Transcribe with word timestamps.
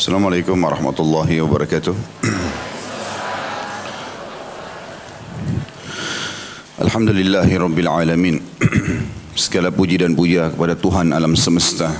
Assalamualaikum 0.00 0.56
warahmatullahi 0.56 1.44
wabarakatuh. 1.44 1.92
Alhamdulillahi 6.80 7.60
rabbil 7.60 7.84
alamin. 7.84 8.40
Segala 9.36 9.68
puji 9.68 10.00
dan 10.00 10.16
puja 10.16 10.48
kepada 10.56 10.72
Tuhan 10.72 11.12
alam 11.12 11.36
semesta. 11.36 11.92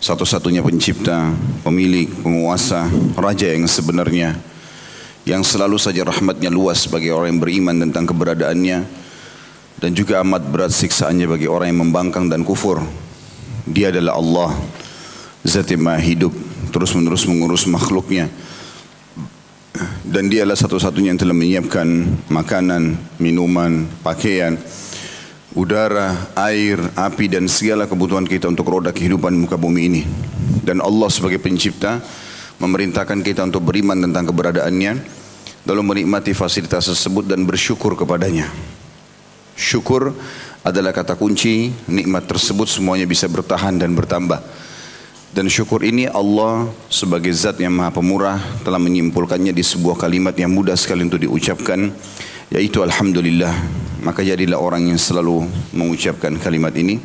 Satu-satunya 0.00 0.64
pencipta, 0.64 1.36
pemilik, 1.60 2.08
penguasa, 2.08 2.88
raja 3.12 3.52
yang 3.52 3.68
sebenarnya. 3.68 4.32
Yang 5.28 5.52
selalu 5.52 5.76
saja 5.76 6.00
rahmatnya 6.00 6.48
luas 6.48 6.88
bagi 6.88 7.12
orang 7.12 7.36
yang 7.36 7.44
beriman 7.44 7.76
tentang 7.76 8.08
keberadaannya. 8.08 8.78
Dan 9.84 9.90
juga 9.92 10.24
amat 10.24 10.48
berat 10.48 10.72
siksaannya 10.72 11.28
bagi 11.28 11.44
orang 11.44 11.76
yang 11.76 11.84
membangkang 11.84 12.32
dan 12.32 12.40
kufur. 12.40 12.80
Dia 13.68 13.92
adalah 13.92 14.16
Allah, 14.16 14.56
zat 15.44 15.68
yang 15.68 15.84
maha 15.84 16.00
hidup, 16.00 16.45
terus 16.70 16.94
menerus 16.94 17.26
mengurus 17.28 17.66
makhluknya 17.68 18.30
dan 20.06 20.32
dialah 20.32 20.56
satu-satunya 20.56 21.12
yang 21.12 21.20
telah 21.20 21.36
menyiapkan 21.36 21.88
makanan, 22.32 22.96
minuman, 23.20 23.84
pakaian, 24.00 24.56
udara, 25.52 26.32
air, 26.36 26.80
api 26.96 27.28
dan 27.28 27.44
segala 27.50 27.84
kebutuhan 27.84 28.24
kita 28.24 28.48
untuk 28.48 28.68
roda 28.68 28.92
kehidupan 28.92 29.36
muka 29.36 29.60
bumi 29.60 29.80
ini. 29.88 30.02
Dan 30.64 30.80
Allah 30.80 31.12
sebagai 31.12 31.38
pencipta 31.38 32.00
memerintahkan 32.56 33.20
kita 33.20 33.44
untuk 33.44 33.68
beriman 33.68 34.00
tentang 34.00 34.32
keberadaannya 34.32 34.92
lalu 35.66 35.82
menikmati 35.82 36.32
fasilitas 36.32 36.86
tersebut 36.86 37.26
dan 37.26 37.42
bersyukur 37.44 37.98
kepadanya. 37.98 38.48
Syukur 39.56 40.14
adalah 40.62 40.94
kata 40.94 41.18
kunci 41.18 41.74
nikmat 41.90 42.26
tersebut 42.30 42.70
semuanya 42.70 43.04
bisa 43.08 43.26
bertahan 43.26 43.76
dan 43.76 43.92
bertambah. 43.92 44.40
Dan 45.36 45.52
syukur 45.52 45.84
ini 45.84 46.08
Allah 46.08 46.64
sebagai 46.88 47.28
zat 47.36 47.60
yang 47.60 47.76
maha 47.76 47.92
pemurah 47.92 48.40
telah 48.64 48.80
menyimpulkannya 48.80 49.52
di 49.52 49.60
sebuah 49.60 50.00
kalimat 50.00 50.32
yang 50.32 50.48
mudah 50.48 50.72
sekali 50.72 51.04
untuk 51.04 51.20
diucapkan 51.20 51.92
yaitu 52.48 52.80
Alhamdulillah. 52.80 53.52
Maka 54.00 54.24
jadilah 54.24 54.56
orang 54.56 54.88
yang 54.88 54.96
selalu 54.96 55.44
mengucapkan 55.76 56.40
kalimat 56.40 56.72
ini. 56.72 56.96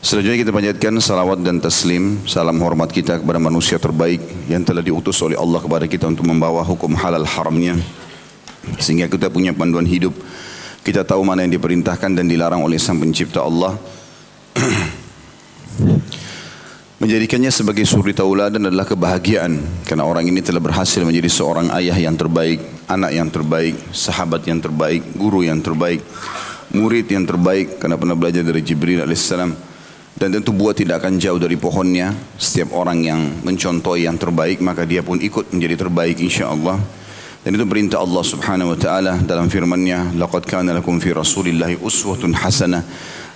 Selanjutnya 0.00 0.40
kita 0.40 0.56
panjatkan 0.56 0.96
salawat 1.04 1.44
dan 1.44 1.60
taslim, 1.60 2.24
salam 2.24 2.56
hormat 2.64 2.88
kita 2.88 3.20
kepada 3.20 3.36
manusia 3.36 3.76
terbaik 3.76 4.24
yang 4.48 4.64
telah 4.64 4.80
diutus 4.80 5.20
oleh 5.20 5.36
Allah 5.36 5.60
kepada 5.60 5.84
kita 5.84 6.08
untuk 6.08 6.24
membawa 6.24 6.64
hukum 6.64 6.96
halal 6.96 7.28
haramnya. 7.28 7.76
Sehingga 8.80 9.04
kita 9.04 9.28
punya 9.28 9.52
panduan 9.52 9.84
hidup. 9.84 10.16
Kita 10.80 11.04
tahu 11.04 11.28
mana 11.28 11.44
yang 11.44 11.52
diperintahkan 11.60 12.08
dan 12.08 12.24
dilarang 12.24 12.64
oleh 12.64 12.80
sang 12.80 12.96
pencipta 12.96 13.44
Allah. 13.44 13.76
Menjadikannya 16.98 17.54
sebagai 17.54 17.86
suri 17.86 18.10
tauladan 18.10 18.58
adalah 18.66 18.82
kebahagiaan 18.82 19.86
karena 19.86 20.02
orang 20.02 20.26
ini 20.26 20.42
telah 20.42 20.58
berhasil 20.58 20.98
menjadi 21.06 21.30
seorang 21.30 21.70
ayah 21.78 21.94
yang 21.94 22.18
terbaik, 22.18 22.58
anak 22.90 23.14
yang 23.14 23.30
terbaik, 23.30 23.78
sahabat 23.94 24.42
yang 24.50 24.58
terbaik, 24.58 25.06
guru 25.14 25.46
yang 25.46 25.62
terbaik, 25.62 26.02
murid 26.74 27.06
yang 27.06 27.22
terbaik 27.22 27.78
karena 27.78 27.94
pernah 27.94 28.18
belajar 28.18 28.42
dari 28.42 28.66
Jibril 28.66 29.06
alaihissalam 29.06 29.54
dan 30.18 30.28
tentu 30.34 30.50
buah 30.50 30.74
tidak 30.74 30.98
akan 30.98 31.22
jauh 31.22 31.38
dari 31.38 31.54
pohonnya. 31.54 32.10
Setiap 32.34 32.74
orang 32.74 33.06
yang 33.06 33.46
mencontohi 33.46 34.10
yang 34.10 34.18
terbaik 34.18 34.58
maka 34.58 34.82
dia 34.82 35.06
pun 35.06 35.22
ikut 35.22 35.54
menjadi 35.54 35.86
terbaik 35.86 36.18
insya-Allah. 36.18 36.82
Dan 37.46 37.54
itu 37.54 37.62
perintah 37.62 38.02
Allah 38.02 38.26
Subhanahu 38.26 38.74
wa 38.74 38.78
taala 38.82 39.22
dalam 39.22 39.46
firman-Nya, 39.46 40.18
"Laqad 40.18 40.50
kana 40.50 40.74
lakum 40.74 40.98
fi 40.98 41.14
Rasulillahi 41.14 41.78
uswatun 41.78 42.34
hasanah." 42.34 42.82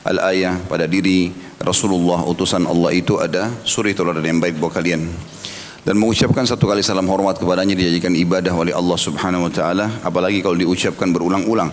Al-ayah 0.02 0.58
pada 0.66 0.90
diri 0.90 1.30
Rasulullah 1.62 2.26
utusan 2.26 2.66
Allah 2.66 2.90
itu 2.90 3.22
ada 3.22 3.54
suri 3.62 3.94
teladan 3.94 4.26
yang 4.26 4.42
baik 4.42 4.58
buat 4.58 4.74
kalian. 4.74 5.06
Dan 5.82 5.98
mengucapkan 5.98 6.46
satu 6.46 6.66
kali 6.66 6.82
salam 6.82 7.06
hormat 7.10 7.38
kepadanya 7.38 7.74
dijadikan 7.74 8.14
ibadah 8.14 8.54
oleh 8.54 8.70
Allah 8.70 8.98
Subhanahu 8.98 9.46
wa 9.46 9.52
taala, 9.54 9.90
apalagi 10.02 10.42
kalau 10.42 10.54
diucapkan 10.58 11.10
berulang-ulang. 11.10 11.70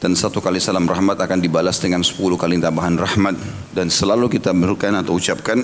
Dan 0.00 0.16
satu 0.16 0.40
kali 0.40 0.58
salam 0.58 0.88
rahmat 0.88 1.18
akan 1.20 1.38
dibalas 1.44 1.76
dengan 1.76 2.00
sepuluh 2.00 2.40
kali 2.40 2.56
tambahan 2.56 2.96
rahmat 2.96 3.36
dan 3.76 3.92
selalu 3.92 4.32
kita 4.32 4.56
berikan 4.56 4.96
atau 4.96 5.20
ucapkan 5.20 5.60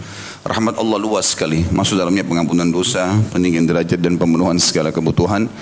rahmat 0.50 0.80
Allah 0.80 0.98
luas 0.98 1.36
sekali. 1.36 1.68
Masuk 1.68 2.00
dalamnya 2.00 2.24
pengampunan 2.24 2.64
dosa, 2.66 3.12
peninggian 3.28 3.68
derajat 3.68 4.00
dan 4.00 4.16
pemenuhan 4.16 4.56
segala 4.56 4.88
kebutuhan. 4.88 5.52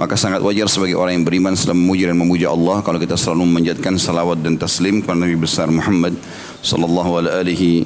Maka 0.00 0.16
sangat 0.16 0.40
wajar 0.40 0.64
sebagai 0.64 0.96
orang 0.96 1.20
yang 1.20 1.28
beriman 1.28 1.52
selalu 1.52 1.76
memuji 1.76 2.08
dan 2.08 2.16
memuja 2.16 2.48
Allah 2.48 2.80
kalau 2.80 2.96
kita 2.96 3.20
selalu 3.20 3.44
memanjatkan 3.44 4.00
salawat 4.00 4.40
dan 4.40 4.56
taslim 4.56 5.04
kepada 5.04 5.28
Nabi 5.28 5.36
besar 5.36 5.68
Muhammad 5.68 6.16
sallallahu 6.64 7.20
alaihi 7.20 7.84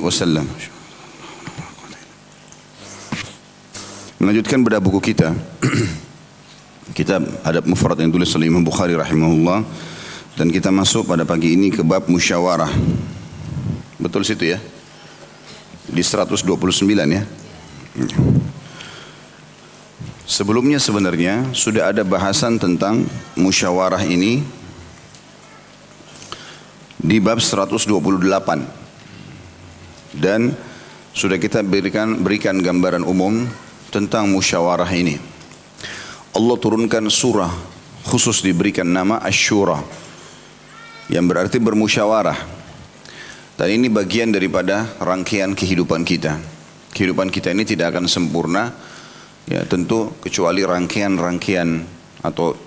wasallam. 0.00 0.48
Melanjutkan 4.16 4.64
bedah 4.64 4.80
buku 4.80 5.12
kita. 5.12 5.36
Kitab 6.96 7.28
Adab 7.44 7.68
Mufrad 7.68 8.00
yang 8.00 8.08
tulis 8.08 8.32
oleh 8.32 8.48
Imam 8.48 8.64
Bukhari 8.64 8.96
rahimahullah 8.96 9.60
dan 10.40 10.48
kita 10.48 10.72
masuk 10.72 11.04
pada 11.04 11.28
pagi 11.28 11.52
ini 11.52 11.68
ke 11.68 11.84
bab 11.84 12.08
musyawarah. 12.08 12.72
Betul 14.00 14.24
situ 14.24 14.56
ya? 14.56 14.58
Di 15.84 16.00
129 16.00 16.48
ya. 17.12 17.22
Sebelumnya 20.26 20.82
sebenarnya 20.82 21.54
sudah 21.54 21.94
ada 21.94 22.02
bahasan 22.02 22.58
tentang 22.58 23.06
musyawarah 23.38 24.02
ini 24.02 24.42
di 26.98 27.22
bab 27.22 27.38
128 27.38 27.86
dan 30.18 30.50
sudah 31.14 31.38
kita 31.38 31.62
berikan 31.62 32.26
berikan 32.26 32.58
gambaran 32.58 33.06
umum 33.06 33.46
tentang 33.94 34.26
musyawarah 34.26 34.90
ini. 34.90 35.14
Allah 36.34 36.56
turunkan 36.58 37.06
surah 37.06 37.54
khusus 38.10 38.42
diberikan 38.42 38.90
nama 38.90 39.22
Asyura 39.22 39.78
yang 41.06 41.30
berarti 41.30 41.62
bermusyawarah. 41.62 42.58
Dan 43.54 43.68
ini 43.78 43.86
bagian 43.86 44.34
daripada 44.34 44.90
rangkaian 44.98 45.54
kehidupan 45.54 46.02
kita. 46.02 46.34
Kehidupan 46.90 47.30
kita 47.30 47.54
ini 47.54 47.62
tidak 47.62 47.94
akan 47.94 48.10
sempurna 48.10 48.74
Ya 49.46 49.62
tentu 49.62 50.10
kecuali 50.18 50.66
rangkaian-rangkaian 50.66 51.86
atau 52.18 52.58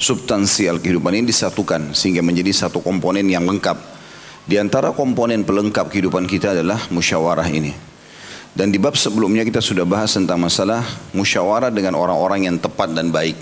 substansial 0.00 0.80
kehidupan 0.80 1.12
ini 1.12 1.28
disatukan 1.28 1.92
sehingga 1.92 2.24
menjadi 2.24 2.50
satu 2.64 2.80
komponen 2.80 3.28
yang 3.28 3.44
lengkap. 3.44 3.76
Di 4.44 4.60
antara 4.60 4.92
komponen 4.92 5.44
pelengkap 5.44 5.88
kehidupan 5.88 6.24
kita 6.28 6.56
adalah 6.56 6.80
musyawarah 6.92 7.48
ini. 7.48 7.72
Dan 8.54 8.70
di 8.70 8.78
bab 8.78 8.94
sebelumnya 8.94 9.42
kita 9.42 9.58
sudah 9.58 9.82
bahas 9.82 10.14
tentang 10.14 10.38
masalah 10.38 10.84
musyawarah 11.10 11.74
dengan 11.74 11.98
orang-orang 11.98 12.46
yang 12.46 12.56
tepat 12.56 12.92
dan 12.94 13.10
baik. 13.10 13.34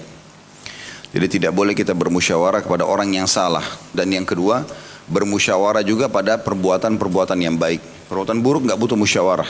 Jadi 1.12 1.26
tidak 1.38 1.52
boleh 1.52 1.76
kita 1.76 1.92
bermusyawarah 1.92 2.64
kepada 2.64 2.88
orang 2.88 3.12
yang 3.12 3.28
salah. 3.28 3.62
Dan 3.92 4.08
yang 4.08 4.24
kedua, 4.24 4.64
bermusyawarah 5.12 5.84
juga 5.84 6.08
pada 6.08 6.40
perbuatan-perbuatan 6.40 7.36
yang 7.44 7.60
baik. 7.60 8.08
Perbuatan 8.08 8.40
buruk 8.40 8.64
nggak 8.64 8.80
butuh 8.80 8.96
musyawarah, 8.96 9.48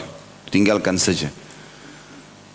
tinggalkan 0.50 0.98
saja. 0.98 1.30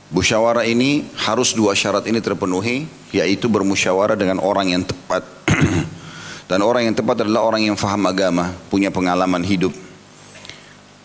Musyawarah 0.08 0.64
ini 0.64 1.04
harus 1.20 1.52
dua 1.52 1.76
syarat 1.76 2.08
ini 2.08 2.24
terpenuhi, 2.24 2.88
yaitu 3.12 3.52
bermusyawarah 3.52 4.16
dengan 4.16 4.40
orang 4.40 4.72
yang 4.72 4.84
tepat. 4.88 5.24
Dan 6.50 6.64
orang 6.64 6.88
yang 6.88 6.96
tepat 6.96 7.28
adalah 7.28 7.44
orang 7.44 7.68
yang 7.68 7.76
faham 7.76 8.08
agama, 8.08 8.56
punya 8.72 8.88
pengalaman 8.88 9.44
hidup. 9.44 9.76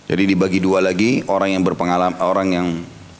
Jadi 0.07 0.23
dibagi 0.23 0.62
dua 0.62 0.79
lagi, 0.79 1.27
orang 1.27 1.59
yang 1.59 1.67
berpengalaman, 1.67 2.15
orang 2.23 2.49
yang 2.55 2.69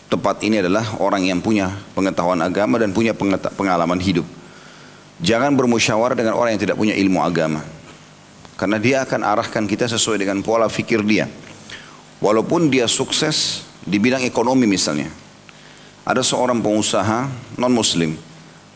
tepat 0.07 0.39
ini 0.47 0.63
adalah 0.63 0.87
orang 1.03 1.27
yang 1.27 1.43
punya 1.43 1.75
pengetahuan 1.99 2.39
agama 2.47 2.79
dan 2.79 2.95
punya 2.95 3.11
pengalaman 3.59 3.99
hidup. 3.99 4.29
Jangan 5.19 5.51
bermusyawarah 5.59 6.15
dengan 6.15 6.39
orang 6.39 6.55
yang 6.55 6.63
tidak 6.63 6.79
punya 6.79 6.95
ilmu 6.95 7.19
agama. 7.27 7.63
Karena 8.55 8.79
dia 8.79 9.03
akan 9.03 9.27
arahkan 9.27 9.65
kita 9.67 9.91
sesuai 9.91 10.23
dengan 10.23 10.47
pola 10.47 10.71
fikir 10.71 11.03
dia. 11.03 11.27
Walaupun 12.23 12.71
dia 12.71 12.87
sukses 12.87 13.67
di 13.83 13.99
bidang 13.99 14.23
ekonomi 14.23 14.71
misalnya, 14.71 15.11
ada 16.03 16.23
seorang 16.23 16.59
pengusaha 16.59 17.31
non 17.59 17.71
muslim 17.71 18.19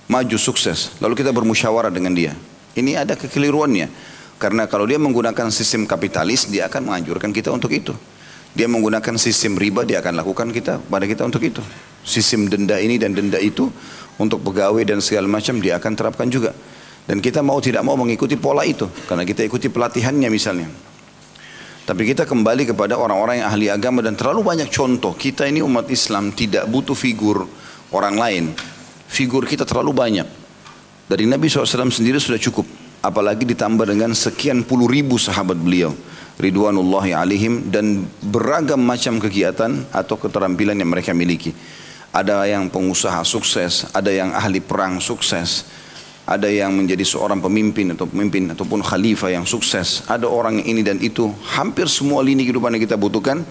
maju 0.06 0.36
sukses 0.38 0.94
lalu 1.02 1.18
kita 1.18 1.34
bermusyawarah 1.34 1.90
dengan 1.90 2.14
dia. 2.14 2.32
Ini 2.76 3.02
ada 3.02 3.16
kekeliruannya 3.18 3.88
karena 4.36 4.68
kalau 4.68 4.84
dia 4.84 5.00
menggunakan 5.00 5.48
sistem 5.50 5.88
kapitalis 5.88 6.46
dia 6.46 6.70
akan 6.70 6.92
menganjurkan 6.92 7.34
kita 7.34 7.50
untuk 7.50 7.72
itu. 7.74 7.96
Dia 8.56 8.70
menggunakan 8.72 9.20
sistem 9.20 9.60
riba 9.60 9.84
dia 9.84 10.00
akan 10.00 10.16
lakukan 10.16 10.48
kita 10.48 10.80
pada 10.80 11.04
kita 11.04 11.28
untuk 11.28 11.44
itu. 11.44 11.60
Sistem 12.06 12.48
denda 12.48 12.78
ini 12.78 12.96
dan 12.96 13.12
denda 13.12 13.36
itu 13.36 13.68
untuk 14.16 14.40
pegawai 14.46 14.80
dan 14.86 15.02
segala 15.04 15.28
macam 15.28 15.60
dia 15.60 15.76
akan 15.76 15.92
terapkan 15.92 16.28
juga. 16.30 16.54
Dan 17.06 17.22
kita 17.22 17.42
mau 17.42 17.58
tidak 17.62 17.86
mau 17.86 17.94
mengikuti 17.94 18.34
pola 18.34 18.66
itu 18.66 18.86
karena 19.06 19.22
kita 19.22 19.46
ikuti 19.46 19.70
pelatihannya 19.70 20.26
misalnya 20.26 20.66
tapi 21.86 22.02
kita 22.02 22.26
kembali 22.26 22.74
kepada 22.74 22.98
orang-orang 22.98 23.38
yang 23.40 23.48
ahli 23.48 23.70
agama 23.70 24.02
dan 24.02 24.18
terlalu 24.18 24.42
banyak 24.42 24.66
contoh. 24.74 25.14
Kita 25.14 25.46
ini 25.46 25.62
umat 25.62 25.86
Islam 25.86 26.34
tidak 26.34 26.66
butuh 26.66 26.98
figur 26.98 27.46
orang 27.94 28.18
lain. 28.18 28.44
Figur 29.06 29.46
kita 29.46 29.62
terlalu 29.62 29.94
banyak. 29.94 30.26
Dari 31.06 31.30
Nabi 31.30 31.46
SAW 31.46 31.86
sendiri 31.94 32.18
sudah 32.18 32.42
cukup. 32.42 32.66
Apalagi 33.06 33.46
ditambah 33.46 33.86
dengan 33.86 34.10
sekian 34.18 34.66
puluh 34.66 34.90
ribu 34.90 35.14
sahabat 35.14 35.54
beliau. 35.54 35.94
ridwanullahi 36.36 37.16
alaihim 37.16 37.72
dan 37.72 38.04
beragam 38.20 38.76
macam 38.76 39.16
kegiatan 39.16 39.88
atau 39.88 40.20
keterampilan 40.20 40.76
yang 40.76 40.92
mereka 40.92 41.16
miliki. 41.16 41.56
Ada 42.12 42.48
yang 42.48 42.68
pengusaha 42.68 43.24
sukses, 43.24 43.88
ada 43.92 44.08
yang 44.08 44.32
ahli 44.32 44.60
perang 44.60 45.00
sukses, 45.00 45.68
ada 46.26 46.50
yang 46.50 46.74
menjadi 46.74 47.06
seorang 47.06 47.38
pemimpin 47.38 47.94
atau 47.94 48.10
pemimpin 48.10 48.50
ataupun 48.50 48.82
khalifah 48.82 49.30
yang 49.30 49.46
sukses, 49.46 50.02
ada 50.10 50.26
orang 50.26 50.58
ini 50.66 50.82
dan 50.82 50.98
itu. 50.98 51.30
Hampir 51.54 51.86
semua 51.86 52.20
lini 52.26 52.42
kehidupan 52.42 52.74
yang 52.74 52.82
kita 52.82 52.98
butuhkan, 52.98 53.46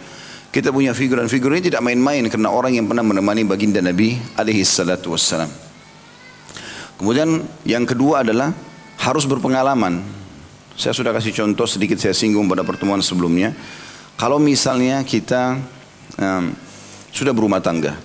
kita 0.51 0.75
punya 0.75 0.91
figuran-figur 0.91 1.55
ini 1.55 1.71
tidak 1.71 1.81
main-main 1.81 2.27
karena 2.27 2.51
orang 2.51 2.75
yang 2.75 2.85
pernah 2.85 3.01
menemani 3.01 3.47
baginda 3.47 3.79
Nabi 3.79 4.19
alaihi 4.35 4.67
salatu 4.67 5.15
wassalam. 5.15 5.47
Kemudian 6.99 7.43
yang 7.63 7.87
kedua 7.87 8.27
adalah 8.27 8.51
harus 8.99 9.23
berpengalaman. 9.23 10.03
Saya 10.75 10.91
sudah 10.91 11.15
kasih 11.15 11.31
contoh 11.31 11.63
sedikit 11.63 11.95
saya 11.95 12.11
singgung 12.11 12.51
pada 12.51 12.67
pertemuan 12.67 12.99
sebelumnya. 12.99 13.55
Kalau 14.19 14.39
misalnya 14.39 15.03
kita 15.07 15.59
um, 16.19 16.51
sudah 17.15 17.31
berumah 17.31 17.63
tangga, 17.63 17.95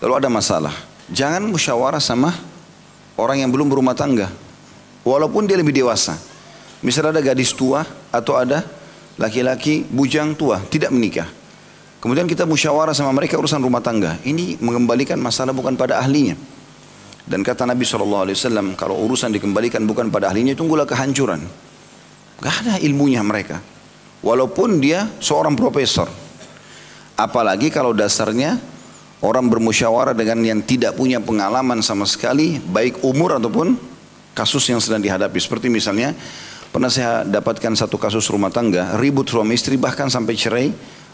Lalu 0.00 0.12
ada 0.12 0.28
masalah. 0.28 0.74
Jangan 1.08 1.48
musyawarah 1.48 2.02
sama 2.02 2.34
orang 3.16 3.42
yang 3.44 3.50
belum 3.52 3.68
berumah 3.68 3.96
tangga. 3.96 4.28
Walaupun 5.04 5.48
dia 5.48 5.56
lebih 5.56 5.72
dewasa. 5.72 6.16
Misalnya 6.84 7.18
ada 7.18 7.22
gadis 7.32 7.56
tua 7.56 7.82
atau 8.12 8.36
ada 8.36 8.62
laki-laki 9.16 9.84
bujang 9.88 10.36
tua 10.36 10.60
tidak 10.68 10.92
menikah. 10.92 11.28
Kemudian 12.00 12.28
kita 12.28 12.44
musyawarah 12.44 12.92
sama 12.92 13.10
mereka 13.16 13.40
urusan 13.40 13.58
rumah 13.58 13.80
tangga. 13.80 14.20
Ini 14.22 14.60
mengembalikan 14.60 15.16
masalah 15.18 15.56
bukan 15.56 15.74
pada 15.74 15.98
ahlinya. 15.98 16.36
Dan 17.26 17.42
kata 17.42 17.66
Nabi 17.66 17.82
SAW, 17.82 18.30
kalau 18.78 19.02
urusan 19.02 19.34
dikembalikan 19.34 19.82
bukan 19.82 20.14
pada 20.14 20.30
ahlinya, 20.30 20.54
tunggulah 20.54 20.86
kehancuran. 20.86 21.42
Gak 22.38 22.54
ada 22.62 22.74
ilmunya 22.78 23.24
mereka. 23.26 23.58
Walaupun 24.22 24.78
dia 24.78 25.10
seorang 25.18 25.58
profesor. 25.58 26.06
Apalagi 27.18 27.72
kalau 27.72 27.90
dasarnya 27.90 28.60
orang 29.26 29.50
bermusyawarah 29.50 30.14
dengan 30.14 30.38
yang 30.46 30.62
tidak 30.62 30.94
punya 30.94 31.18
pengalaman 31.18 31.82
sama 31.82 32.06
sekali, 32.06 32.62
baik 32.62 33.02
umur 33.02 33.42
ataupun 33.42 33.74
kasus 34.38 34.62
yang 34.70 34.78
sedang 34.78 35.02
dihadapi. 35.02 35.34
Seperti 35.42 35.66
misalnya, 35.66 36.14
pernah 36.70 36.86
saya 36.86 37.26
dapatkan 37.26 37.74
satu 37.74 37.98
kasus 37.98 38.30
rumah 38.30 38.54
tangga, 38.54 38.94
ribut 39.02 39.26
suami 39.26 39.58
istri 39.58 39.74
bahkan 39.74 40.06
sampai 40.06 40.38
cerai, 40.38 40.66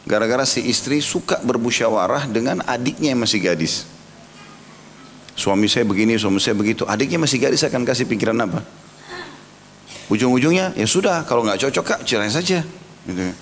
gara-gara 0.04 0.44
si 0.44 0.60
istri 0.68 1.00
suka 1.00 1.40
bermusyawarah 1.40 2.28
dengan 2.28 2.60
adiknya 2.68 3.16
yang 3.16 3.24
masih 3.24 3.40
gadis. 3.40 3.88
Suami 5.32 5.64
saya 5.64 5.88
begini, 5.88 6.20
suami 6.20 6.36
saya 6.36 6.52
begitu. 6.52 6.84
Adiknya 6.84 7.16
masih 7.16 7.40
gadis 7.40 7.64
akan 7.64 7.88
kasih 7.88 8.04
pikiran 8.04 8.36
apa? 8.36 8.60
Ujung-ujungnya 10.12 10.76
ya 10.76 10.84
sudah 10.84 11.24
kalau 11.24 11.40
nggak 11.48 11.56
cocok 11.56 11.84
kak 11.88 12.00
cerai 12.04 12.28
saja. 12.28 12.60
Gitu. 13.08 13.32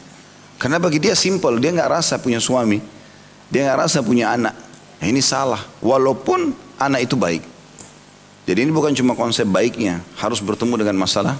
Karena 0.54 0.78
bagi 0.78 1.02
dia 1.02 1.18
simple, 1.18 1.58
dia 1.58 1.74
nggak 1.74 1.90
rasa 1.90 2.22
punya 2.22 2.38
suami. 2.38 2.99
Dia 3.50 3.66
nggak 3.66 3.78
rasa 3.86 3.98
punya 4.00 4.30
anak. 4.32 4.54
Nah, 5.02 5.06
ini 5.06 5.18
salah. 5.18 5.60
Walaupun 5.82 6.54
anak 6.78 7.10
itu 7.10 7.18
baik. 7.18 7.42
Jadi 8.46 8.66
ini 8.66 8.72
bukan 8.72 8.94
cuma 8.96 9.14
konsep 9.14 9.46
baiknya, 9.46 10.02
harus 10.18 10.42
bertemu 10.42 10.80
dengan 10.80 10.96
masalah 10.98 11.38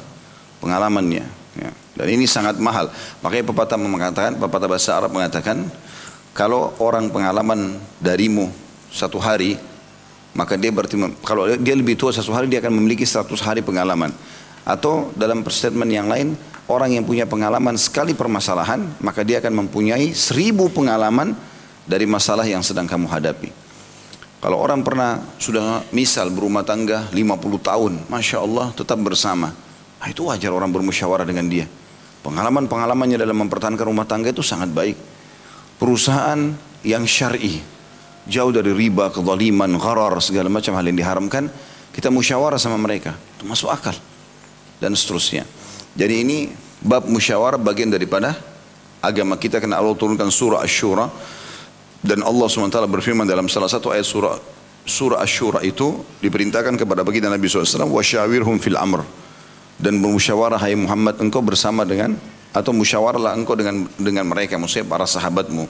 pengalamannya. 0.63 1.25
Ya. 1.59 1.71
Dan 1.97 2.07
ini 2.15 2.29
sangat 2.29 2.61
mahal. 2.63 2.93
Makanya 3.25 3.45
pepatah 3.51 3.79
mengatakan, 3.81 4.39
pepatah 4.39 4.69
bahasa 4.71 4.91
Arab 4.95 5.11
mengatakan, 5.11 5.67
kalau 6.37 6.71
orang 6.79 7.11
pengalaman 7.11 7.83
darimu 7.99 8.53
satu 8.95 9.19
hari, 9.19 9.59
maka 10.35 10.55
dia 10.55 10.71
berarti 10.71 10.95
kalau 11.27 11.51
dia 11.59 11.75
lebih 11.75 11.99
tua 11.99 12.15
satu 12.15 12.31
hari 12.31 12.47
dia 12.47 12.63
akan 12.63 12.71
memiliki 12.79 13.03
100 13.03 13.35
hari 13.43 13.61
pengalaman. 13.67 14.15
Atau 14.63 15.11
dalam 15.19 15.43
statement 15.51 15.91
yang 15.91 16.07
lain, 16.07 16.39
orang 16.71 16.95
yang 16.95 17.03
punya 17.03 17.27
pengalaman 17.27 17.75
sekali 17.75 18.15
permasalahan, 18.15 18.87
maka 19.03 19.27
dia 19.27 19.43
akan 19.43 19.67
mempunyai 19.67 20.15
seribu 20.15 20.71
pengalaman 20.71 21.35
dari 21.85 22.05
masalah 22.05 22.45
yang 22.45 22.65
sedang 22.65 22.89
kamu 22.89 23.09
hadapi. 23.09 23.51
Kalau 24.41 24.57
orang 24.57 24.81
pernah 24.81 25.21
sudah 25.37 25.85
misal 25.93 26.33
berumah 26.33 26.65
tangga 26.65 27.13
50 27.13 27.61
tahun, 27.61 27.93
Masya 28.09 28.41
Allah 28.41 28.73
tetap 28.73 28.97
bersama. 29.05 29.53
Nah, 30.01 30.09
itu 30.09 30.25
wajar 30.25 30.49
orang 30.49 30.73
bermusyawarah 30.73 31.29
dengan 31.29 31.45
dia. 31.45 31.69
Pengalaman-pengalamannya 32.25 33.21
dalam 33.21 33.37
mempertahankan 33.45 33.85
rumah 33.85 34.09
tangga 34.09 34.33
itu 34.33 34.41
sangat 34.41 34.73
baik. 34.73 34.97
Perusahaan 35.77 36.57
yang 36.81 37.05
syar'i, 37.05 37.61
jauh 38.25 38.49
dari 38.49 38.73
riba, 38.73 39.13
kezaliman, 39.13 39.77
gharar, 39.77 40.17
segala 40.25 40.49
macam 40.49 40.73
hal 40.73 40.89
yang 40.89 40.97
diharamkan, 40.97 41.53
kita 41.93 42.09
musyawarah 42.09 42.57
sama 42.57 42.81
mereka. 42.81 43.13
Itu 43.37 43.45
masuk 43.45 43.69
akal. 43.69 43.97
Dan 44.81 44.97
seterusnya. 44.97 45.45
Jadi 45.93 46.15
ini 46.25 46.39
bab 46.81 47.05
musyawarah 47.05 47.61
bagian 47.61 47.93
daripada 47.93 48.33
agama 49.05 49.37
kita 49.37 49.61
karena 49.61 49.81
Allah 49.81 49.93
turunkan 49.93 50.33
surah 50.33 50.65
Ash-Shura 50.65 51.13
dan 52.01 52.25
Allah 52.25 52.49
SWT 52.49 52.81
berfirman 52.89 53.29
dalam 53.29 53.45
salah 53.53 53.69
satu 53.69 53.93
ayat 53.93 54.09
surah 54.09 54.37
surah 54.89 55.21
Ash-Shura 55.21 55.61
itu 55.61 56.01
diperintahkan 56.25 56.81
kepada 56.81 57.05
baginda 57.05 57.29
Nabi 57.29 57.47
SAW 57.47 57.87
wasyawirhum 57.93 58.57
fil 58.59 58.77
amr. 58.81 59.05
Dan 59.81 60.01
bermusyawarah 60.01 60.61
hai 60.61 60.77
Muhammad 60.77 61.21
engkau 61.25 61.41
bersama 61.41 61.89
dengan 61.89 62.13
atau 62.53 62.73
musyawarahlah 62.77 63.33
engkau 63.33 63.57
dengan 63.57 63.89
dengan 63.97 64.29
mereka 64.29 64.61
maksudnya 64.61 64.89
para 64.89 65.09
sahabatmu. 65.09 65.65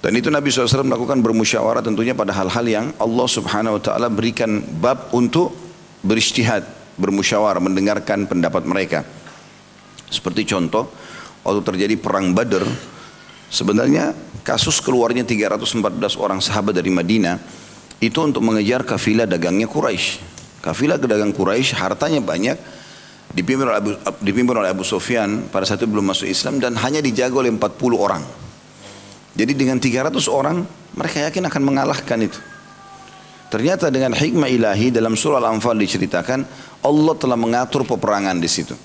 Dan 0.00 0.16
itu 0.16 0.32
Nabi 0.32 0.48
SAW 0.48 0.88
melakukan 0.88 1.20
bermusyawarah 1.20 1.84
tentunya 1.84 2.16
pada 2.16 2.32
hal-hal 2.32 2.64
yang 2.66 2.86
Allah 2.96 3.26
Subhanahu 3.28 3.78
Wa 3.78 3.82
Taala 3.92 4.08
berikan 4.08 4.64
bab 4.80 5.12
untuk 5.12 5.52
beristihad 6.00 6.64
bermusyawarah 6.96 7.60
mendengarkan 7.60 8.24
pendapat 8.24 8.64
mereka. 8.64 9.04
Seperti 10.08 10.48
contoh 10.48 10.88
waktu 11.44 11.62
terjadi 11.62 11.94
perang 12.00 12.32
Badr 12.32 12.64
sebenarnya 13.50 14.14
kasus 14.46 14.80
keluarnya 14.80 15.26
314 15.26 15.82
orang 16.16 16.38
sahabat 16.40 16.78
dari 16.78 16.88
Madinah 16.88 17.36
itu 18.00 18.16
untuk 18.24 18.40
mengejar 18.40 18.86
kafilah 18.86 19.28
dagangnya 19.28 19.68
Quraisy. 19.68 20.32
Kafilah 20.64 20.96
dagang 20.96 21.36
Quraisy 21.36 21.76
hartanya 21.76 22.24
banyak 22.24 22.56
dipimpin 23.36 23.68
oleh 23.68 23.78
Abu, 23.78 23.90
dipimpin 24.24 24.54
oleh 24.56 24.70
Abu 24.72 24.84
Sufyan 24.84 25.48
pada 25.52 25.68
saat 25.68 25.84
itu 25.84 25.88
belum 25.88 26.08
masuk 26.08 26.28
Islam 26.28 26.56
dan 26.62 26.76
hanya 26.80 27.04
dijaga 27.04 27.44
oleh 27.44 27.52
40 27.52 27.60
orang. 27.96 28.22
Jadi 29.36 29.52
dengan 29.54 29.78
300 29.78 30.16
orang 30.32 30.64
mereka 30.96 31.28
yakin 31.28 31.44
akan 31.46 31.62
mengalahkan 31.62 32.18
itu. 32.20 32.40
Ternyata 33.50 33.90
dengan 33.90 34.14
hikmah 34.14 34.46
ilahi 34.46 34.94
dalam 34.94 35.18
surah 35.18 35.42
Al-Anfal 35.42 35.74
diceritakan 35.74 36.40
Allah 36.86 37.14
telah 37.18 37.34
mengatur 37.34 37.82
peperangan 37.82 38.38
di 38.38 38.46
situ. 38.46 38.78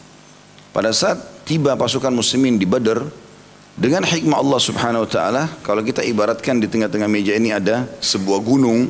Pada 0.74 0.92
saat 0.92 1.46
tiba 1.48 1.78
pasukan 1.78 2.12
muslimin 2.12 2.58
di 2.58 2.66
Badr, 2.66 3.25
dengan 3.76 4.08
hikmah 4.08 4.40
Allah 4.40 4.60
subhanahu 4.64 5.04
wa 5.04 5.10
ta'ala, 5.12 5.44
kalau 5.60 5.84
kita 5.84 6.00
ibaratkan 6.00 6.64
di 6.64 6.72
tengah-tengah 6.72 7.12
meja 7.12 7.36
ini 7.36 7.52
ada 7.52 7.84
sebuah 8.00 8.40
gunung, 8.40 8.88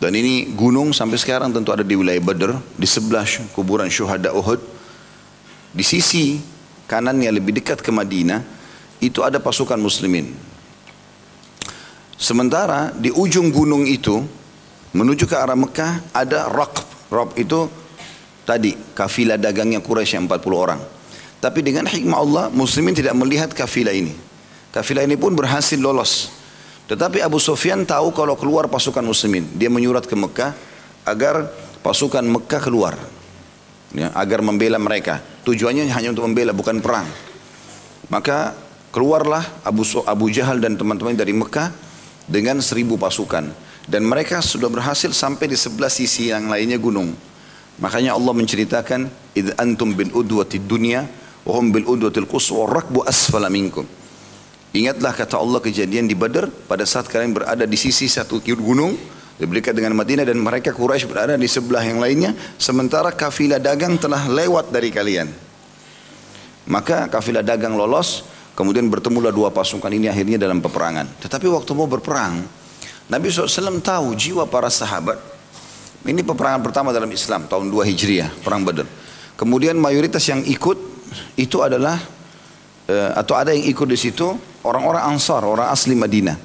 dan 0.00 0.16
ini 0.16 0.48
gunung 0.56 0.96
sampai 0.96 1.20
sekarang 1.20 1.52
tentu 1.52 1.76
ada 1.76 1.84
di 1.84 1.92
wilayah 1.92 2.24
Badr, 2.24 2.56
di 2.80 2.88
sebelah 2.88 3.28
kuburan 3.52 3.92
syuhada 3.92 4.32
Uhud. 4.32 4.56
Di 5.76 5.84
sisi 5.84 6.40
kanannya 6.88 7.28
lebih 7.28 7.60
dekat 7.60 7.84
ke 7.84 7.92
Madinah, 7.92 8.40
itu 9.04 9.20
ada 9.20 9.36
pasukan 9.36 9.76
muslimin. 9.76 10.32
Sementara 12.16 12.96
di 12.96 13.12
ujung 13.12 13.52
gunung 13.52 13.84
itu, 13.84 14.24
menuju 14.96 15.28
ke 15.28 15.36
arah 15.36 15.56
Mekah, 15.56 16.16
ada 16.16 16.48
Raqb. 16.48 17.12
Raqb 17.12 17.30
itu 17.36 17.68
tadi 18.48 18.72
kafilah 18.96 19.36
dagangnya 19.36 19.84
Quraisy 19.84 20.16
yang 20.16 20.24
40 20.24 20.56
orang. 20.56 20.80
Tapi 21.40 21.64
dengan 21.64 21.88
hikmah 21.88 22.18
Allah, 22.20 22.44
muslimin 22.52 22.92
tidak 22.92 23.16
melihat 23.16 23.48
kafilah 23.56 23.96
ini. 23.96 24.12
Kafilah 24.70 25.08
ini 25.08 25.16
pun 25.16 25.32
berhasil 25.32 25.80
lolos. 25.80 26.28
Tetapi 26.84 27.24
Abu 27.24 27.40
Sufyan 27.40 27.88
tahu 27.88 28.12
kalau 28.12 28.36
keluar 28.36 28.68
pasukan 28.68 29.00
muslimin. 29.00 29.48
Dia 29.56 29.72
menyurat 29.72 30.04
ke 30.04 30.12
Mekah 30.12 30.52
agar 31.08 31.48
pasukan 31.80 32.22
Mekah 32.22 32.60
keluar. 32.60 32.94
Ya, 33.96 34.12
agar 34.12 34.44
membela 34.44 34.76
mereka. 34.76 35.24
Tujuannya 35.48 35.88
hanya 35.90 36.12
untuk 36.12 36.28
membela, 36.28 36.52
bukan 36.52 36.78
perang. 36.78 37.08
Maka 38.12 38.54
keluarlah 38.92 39.42
Abu, 39.64 39.82
Abu 40.04 40.28
Jahal 40.30 40.60
dan 40.60 40.76
teman-teman 40.76 41.16
dari 41.16 41.32
Mekah 41.32 41.72
dengan 42.28 42.60
seribu 42.60 43.00
pasukan. 43.00 43.48
Dan 43.88 44.06
mereka 44.06 44.44
sudah 44.44 44.68
berhasil 44.70 45.10
sampai 45.10 45.50
di 45.50 45.56
sebelah 45.58 45.90
sisi 45.90 46.30
yang 46.30 46.52
lainnya 46.52 46.78
gunung. 46.78 47.16
Makanya 47.80 48.14
Allah 48.14 48.34
menceritakan, 48.36 49.10
"Id 49.34 49.56
antum 49.58 49.96
bil 49.96 50.12
udwati 50.14 50.62
dunya 50.62 51.08
Wahum 51.44 51.72
bil 51.72 51.88
udwatil 51.88 52.28
quswa 52.28 52.68
rakbu 52.68 53.04
asfala 53.08 53.48
minkum. 53.48 53.88
Ingatlah 54.70 55.10
kata 55.16 55.34
Allah 55.40 55.58
kejadian 55.58 56.06
di 56.06 56.14
Badar 56.14 56.46
pada 56.46 56.86
saat 56.86 57.10
kalian 57.10 57.34
berada 57.34 57.66
di 57.66 57.74
sisi 57.74 58.06
satu 58.06 58.38
gunung 58.38 58.94
dekat 59.40 59.72
dengan 59.72 59.96
Madinah 59.96 60.28
dan 60.28 60.36
mereka 60.36 60.70
Quraisy 60.70 61.08
berada 61.08 61.34
di 61.34 61.48
sebelah 61.48 61.80
yang 61.80 61.96
lainnya 61.96 62.36
sementara 62.60 63.08
kafilah 63.08 63.56
dagang 63.56 63.96
telah 63.96 64.28
lewat 64.28 64.68
dari 64.68 64.92
kalian. 64.92 65.26
Maka 66.68 67.08
kafilah 67.08 67.42
dagang 67.42 67.74
lolos 67.74 68.22
kemudian 68.52 68.86
bertemulah 68.92 69.32
dua 69.32 69.48
pasukan 69.48 69.90
ini 69.90 70.06
akhirnya 70.12 70.36
dalam 70.36 70.60
peperangan. 70.60 71.08
Tetapi 71.24 71.48
waktu 71.48 71.70
mau 71.72 71.88
berperang 71.88 72.44
Nabi 73.10 73.26
SAW 73.32 73.80
tahu 73.82 74.14
jiwa 74.14 74.46
para 74.46 74.70
sahabat 74.70 75.18
ini 76.00 76.24
peperangan 76.24 76.64
pertama 76.64 76.96
dalam 76.96 77.10
Islam 77.12 77.44
tahun 77.44 77.68
2 77.68 77.90
Hijriah 77.92 78.30
perang 78.40 78.64
Badar. 78.64 78.88
Kemudian 79.36 79.76
mayoritas 79.76 80.24
yang 80.28 80.40
ikut 80.44 80.99
itu 81.38 81.62
adalah 81.62 81.98
uh, 82.90 83.10
atau 83.16 83.34
ada 83.38 83.54
yang 83.54 83.66
ikut 83.70 83.86
di 83.86 83.98
situ 83.98 84.26
orang-orang 84.64 85.02
Ansar, 85.14 85.44
orang 85.44 85.68
asli 85.70 85.96
Madinah. 85.96 86.36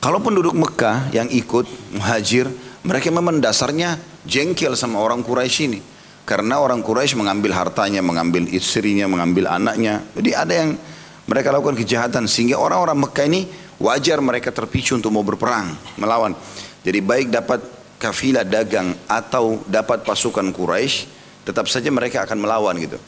Kalau 0.00 0.20
penduduk 0.20 0.52
Mekah 0.52 1.08
yang 1.16 1.32
ikut 1.32 1.64
muhajir, 1.96 2.52
mereka 2.84 3.08
memang 3.08 3.40
dasarnya 3.40 3.96
jengkel 4.28 4.76
sama 4.76 5.00
orang 5.00 5.24
Quraisy 5.24 5.60
ini. 5.64 5.80
Karena 6.24 6.60
orang 6.60 6.84
Quraisy 6.84 7.16
mengambil 7.16 7.56
hartanya, 7.56 8.04
mengambil 8.04 8.44
istrinya, 8.52 9.08
mengambil 9.08 9.48
anaknya. 9.48 10.04
Jadi 10.12 10.30
ada 10.36 10.52
yang 10.52 10.76
mereka 11.24 11.52
lakukan 11.52 11.76
kejahatan 11.76 12.28
sehingga 12.28 12.60
orang-orang 12.60 13.00
Mekah 13.00 13.26
ini 13.28 13.48
wajar 13.80 14.20
mereka 14.20 14.52
terpicu 14.52 14.96
untuk 14.96 15.08
mau 15.08 15.24
berperang, 15.24 15.72
melawan. 15.96 16.36
Jadi 16.84 17.00
baik 17.00 17.32
dapat 17.32 17.60
kafilah 17.96 18.44
dagang 18.44 18.92
atau 19.08 19.64
dapat 19.64 20.04
pasukan 20.04 20.52
Quraisy, 20.52 21.08
tetap 21.48 21.64
saja 21.72 21.88
mereka 21.88 22.28
akan 22.28 22.36
melawan 22.44 22.76
gitu. 22.76 23.00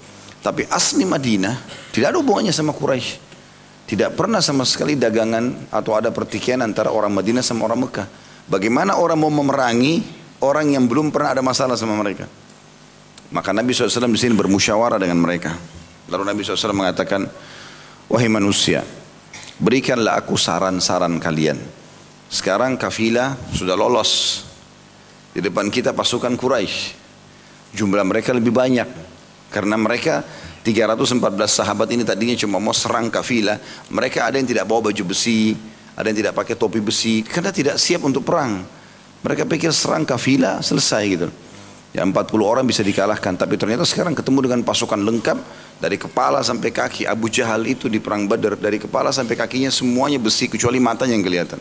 Tapi 0.46 0.62
asli 0.70 1.02
Madinah 1.02 1.58
tidak 1.90 2.14
ada 2.14 2.22
hubungannya 2.22 2.54
sama 2.54 2.70
Quraisy. 2.70 3.18
Tidak 3.90 4.14
pernah 4.14 4.38
sama 4.38 4.62
sekali 4.62 4.94
dagangan 4.94 5.74
atau 5.74 5.98
ada 5.98 6.14
pertikaian 6.14 6.62
antara 6.62 6.94
orang 6.94 7.10
Madinah 7.10 7.42
sama 7.42 7.66
orang 7.66 7.82
Mekah. 7.82 8.06
Bagaimana 8.46 8.94
orang 8.94 9.18
mau 9.18 9.30
memerangi 9.30 10.06
orang 10.38 10.70
yang 10.70 10.86
belum 10.86 11.10
pernah 11.10 11.34
ada 11.34 11.42
masalah 11.42 11.74
sama 11.74 11.98
mereka? 11.98 12.30
Maka 13.34 13.50
Nabi 13.50 13.74
SAW 13.74 14.06
di 14.06 14.22
sini 14.22 14.38
bermusyawarah 14.38 15.02
dengan 15.02 15.18
mereka. 15.18 15.50
Lalu 16.06 16.22
Nabi 16.22 16.46
SAW 16.46 16.78
mengatakan, 16.78 17.26
Wahai 18.06 18.30
manusia, 18.30 18.86
berikanlah 19.58 20.14
aku 20.14 20.38
saran-saran 20.38 21.18
kalian. 21.18 21.58
Sekarang 22.30 22.78
kafilah 22.78 23.34
sudah 23.50 23.74
lolos. 23.74 24.46
Di 25.34 25.42
depan 25.42 25.74
kita 25.74 25.90
pasukan 25.90 26.38
Quraisy. 26.38 26.94
Jumlah 27.74 28.06
mereka 28.06 28.30
lebih 28.30 28.54
banyak. 28.54 29.15
Karena 29.56 29.80
mereka 29.80 30.20
314 30.60 31.16
sahabat 31.48 31.88
ini 31.88 32.04
tadinya 32.04 32.36
cuma 32.36 32.60
mau 32.60 32.76
serang 32.76 33.08
kafilah. 33.08 33.56
Mereka 33.88 34.28
ada 34.28 34.36
yang 34.36 34.44
tidak 34.44 34.68
bawa 34.68 34.92
baju 34.92 35.16
besi, 35.16 35.56
ada 35.96 36.12
yang 36.12 36.20
tidak 36.20 36.36
pakai 36.36 36.60
topi 36.60 36.84
besi. 36.84 37.24
Karena 37.24 37.48
tidak 37.48 37.80
siap 37.80 38.04
untuk 38.04 38.20
perang. 38.20 38.60
Mereka 39.24 39.48
pikir 39.48 39.72
serang 39.72 40.04
kafilah 40.04 40.60
selesai 40.60 41.04
gitu. 41.08 41.32
Ya 41.96 42.04
40 42.04 42.12
orang 42.44 42.68
bisa 42.68 42.84
dikalahkan. 42.84 43.40
Tapi 43.40 43.56
ternyata 43.56 43.88
sekarang 43.88 44.12
ketemu 44.12 44.44
dengan 44.44 44.60
pasukan 44.60 45.00
lengkap. 45.00 45.40
Dari 45.80 45.96
kepala 45.96 46.44
sampai 46.44 46.68
kaki. 46.68 47.08
Abu 47.08 47.32
Jahal 47.32 47.64
itu 47.64 47.88
di 47.88 47.96
perang 47.96 48.28
Badar. 48.28 48.60
Dari 48.60 48.76
kepala 48.76 49.08
sampai 49.08 49.40
kakinya 49.40 49.72
semuanya 49.72 50.20
besi 50.20 50.52
kecuali 50.52 50.76
matanya 50.76 51.16
yang 51.16 51.24
kelihatan. 51.24 51.60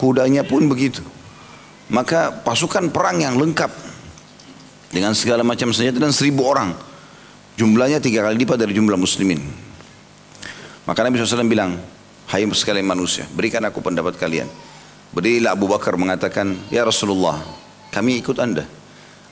Kudanya 0.00 0.40
pun 0.40 0.64
begitu. 0.72 1.04
Maka 1.92 2.32
pasukan 2.32 2.88
perang 2.88 3.20
yang 3.20 3.36
lengkap. 3.36 3.68
Dengan 4.88 5.12
segala 5.12 5.44
macam 5.44 5.68
senjata 5.68 6.00
dan 6.00 6.16
seribu 6.16 6.48
orang. 6.48 6.89
Jumlahnya 7.60 8.00
tiga 8.00 8.24
kali 8.24 8.40
lipat 8.40 8.56
dari 8.56 8.72
jumlah 8.72 8.96
muslimin. 8.96 9.36
Maka 10.88 11.04
Nabi 11.04 11.20
SAW 11.20 11.44
bilang, 11.44 11.76
Hai 12.24 12.48
sekalian 12.48 12.88
manusia, 12.88 13.28
berikan 13.36 13.60
aku 13.68 13.84
pendapat 13.84 14.16
kalian. 14.16 14.48
Berdirilah 15.12 15.52
Abu 15.52 15.68
Bakar 15.68 16.00
mengatakan, 16.00 16.56
Ya 16.72 16.88
Rasulullah, 16.88 17.36
kami 17.92 18.24
ikut 18.24 18.40
anda. 18.40 18.64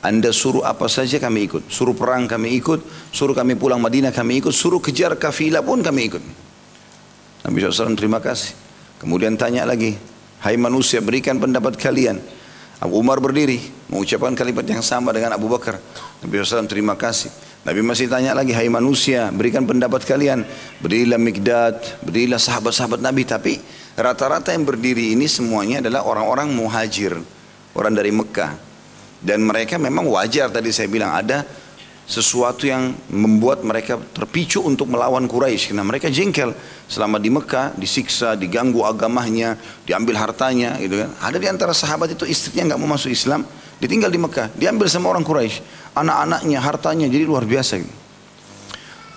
Anda 0.05 0.29
suruh 0.29 0.61
apa 0.61 0.93
saja 0.93 1.17
kami 1.17 1.49
ikut. 1.49 1.73
Suruh 1.73 1.97
perang 1.97 2.29
kami 2.29 2.61
ikut. 2.61 2.85
Suruh 3.11 3.33
kami 3.33 3.57
pulang 3.57 3.81
Madinah 3.81 4.13
kami 4.13 4.45
ikut. 4.45 4.53
Suruh 4.53 4.79
kejar 4.79 5.17
kafilah 5.17 5.65
pun 5.65 5.81
kami 5.81 6.13
ikut. 6.13 6.23
Nabi 7.49 7.57
SAW 7.65 7.97
terima 7.97 8.21
kasih. 8.21 8.53
Kemudian 9.01 9.41
tanya 9.41 9.65
lagi. 9.65 9.97
Hai 10.39 10.55
manusia 10.61 11.01
berikan 11.01 11.41
pendapat 11.41 11.81
kalian. 11.81 12.21
Abu 12.79 12.95
Umar 13.01 13.19
berdiri. 13.19 13.59
Mengucapkan 13.91 14.37
kalimat 14.37 14.69
yang 14.71 14.85
sama 14.87 15.11
dengan 15.11 15.35
Abu 15.35 15.51
Bakar. 15.51 15.81
Nabi 16.23 16.45
SAW 16.45 16.71
terima 16.71 16.95
kasih. 16.95 17.48
Nabi 17.67 17.81
masih 17.83 18.07
tanya 18.07 18.39
lagi, 18.39 18.55
hai 18.55 18.71
manusia, 18.71 19.35
berikan 19.35 19.67
pendapat 19.67 20.07
kalian. 20.07 20.47
Berdirilah 20.79 21.19
Mikdad, 21.19 21.77
berdirilah 22.07 22.39
sahabat-sahabat 22.39 23.03
Nabi. 23.03 23.27
Tapi 23.27 23.55
rata-rata 23.99 24.55
yang 24.55 24.63
berdiri 24.63 25.19
ini 25.19 25.27
semuanya 25.27 25.83
adalah 25.83 26.07
orang-orang 26.07 26.55
muhajir. 26.55 27.19
Orang 27.75 27.99
dari 27.99 28.15
Mekah. 28.15 28.55
Dan 29.19 29.43
mereka 29.43 29.75
memang 29.77 30.07
wajar 30.07 30.47
tadi 30.55 30.71
saya 30.71 30.87
bilang 30.87 31.11
ada 31.11 31.43
sesuatu 32.09 32.65
yang 32.65 32.97
membuat 33.13 33.61
mereka 33.61 34.01
terpicu 34.01 34.65
untuk 34.65 34.89
melawan 34.89 35.29
Quraisy 35.29 35.77
karena 35.77 35.85
mereka 35.85 36.09
jengkel 36.09 36.57
selama 36.89 37.21
di 37.21 37.29
Mekah 37.29 37.77
disiksa 37.77 38.33
diganggu 38.33 38.81
agamanya 38.81 39.61
diambil 39.85 40.17
hartanya 40.17 40.81
gitu 40.81 41.05
kan 41.05 41.13
ada 41.21 41.37
di 41.37 41.45
antara 41.45 41.77
sahabat 41.77 42.17
itu 42.17 42.25
istrinya 42.25 42.73
nggak 42.73 42.81
mau 42.81 42.97
masuk 42.97 43.13
Islam 43.13 43.45
ditinggal 43.79 44.11
di 44.11 44.19
Mekah 44.19 44.55
diambil 44.59 44.87
sama 44.91 45.11
orang 45.11 45.23
Quraisy 45.23 45.79
anak-anaknya, 45.99 46.59
hartanya, 46.63 47.07
jadi 47.11 47.25
luar 47.27 47.43
biasa. 47.43 47.83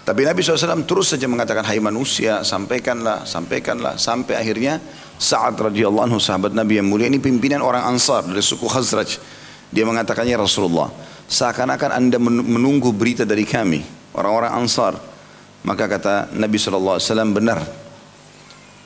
Tapi 0.01 0.21
Nabi 0.25 0.41
SAW 0.41 0.81
terus 0.89 1.13
saja 1.13 1.29
mengatakan, 1.29 1.61
hai 1.61 1.77
manusia, 1.77 2.41
sampaikanlah, 2.41 3.23
sampaikanlah, 3.29 4.01
sampai 4.01 4.33
akhirnya 4.41 4.81
Sa'ad 5.21 5.53
radhiyallahu 5.69 6.09
anhu 6.09 6.17
sahabat 6.17 6.57
Nabi 6.57 6.81
yang 6.81 6.89
mulia 6.89 7.05
ini 7.05 7.21
pimpinan 7.21 7.61
orang 7.61 7.85
Ansar 7.85 8.25
dari 8.25 8.41
suku 8.41 8.65
Khazraj. 8.65 9.21
Dia 9.69 9.85
mengatakannya 9.85 10.33
Rasulullah, 10.33 10.89
seakan-akan 11.29 11.89
anda 11.93 12.17
menunggu 12.17 12.89
berita 12.89 13.21
dari 13.21 13.45
kami, 13.45 13.85
orang-orang 14.17 14.51
Ansar. 14.57 14.97
Maka 15.61 15.85
kata 15.85 16.33
Nabi 16.33 16.57
SAW, 16.57 16.97
benar. 17.29 17.61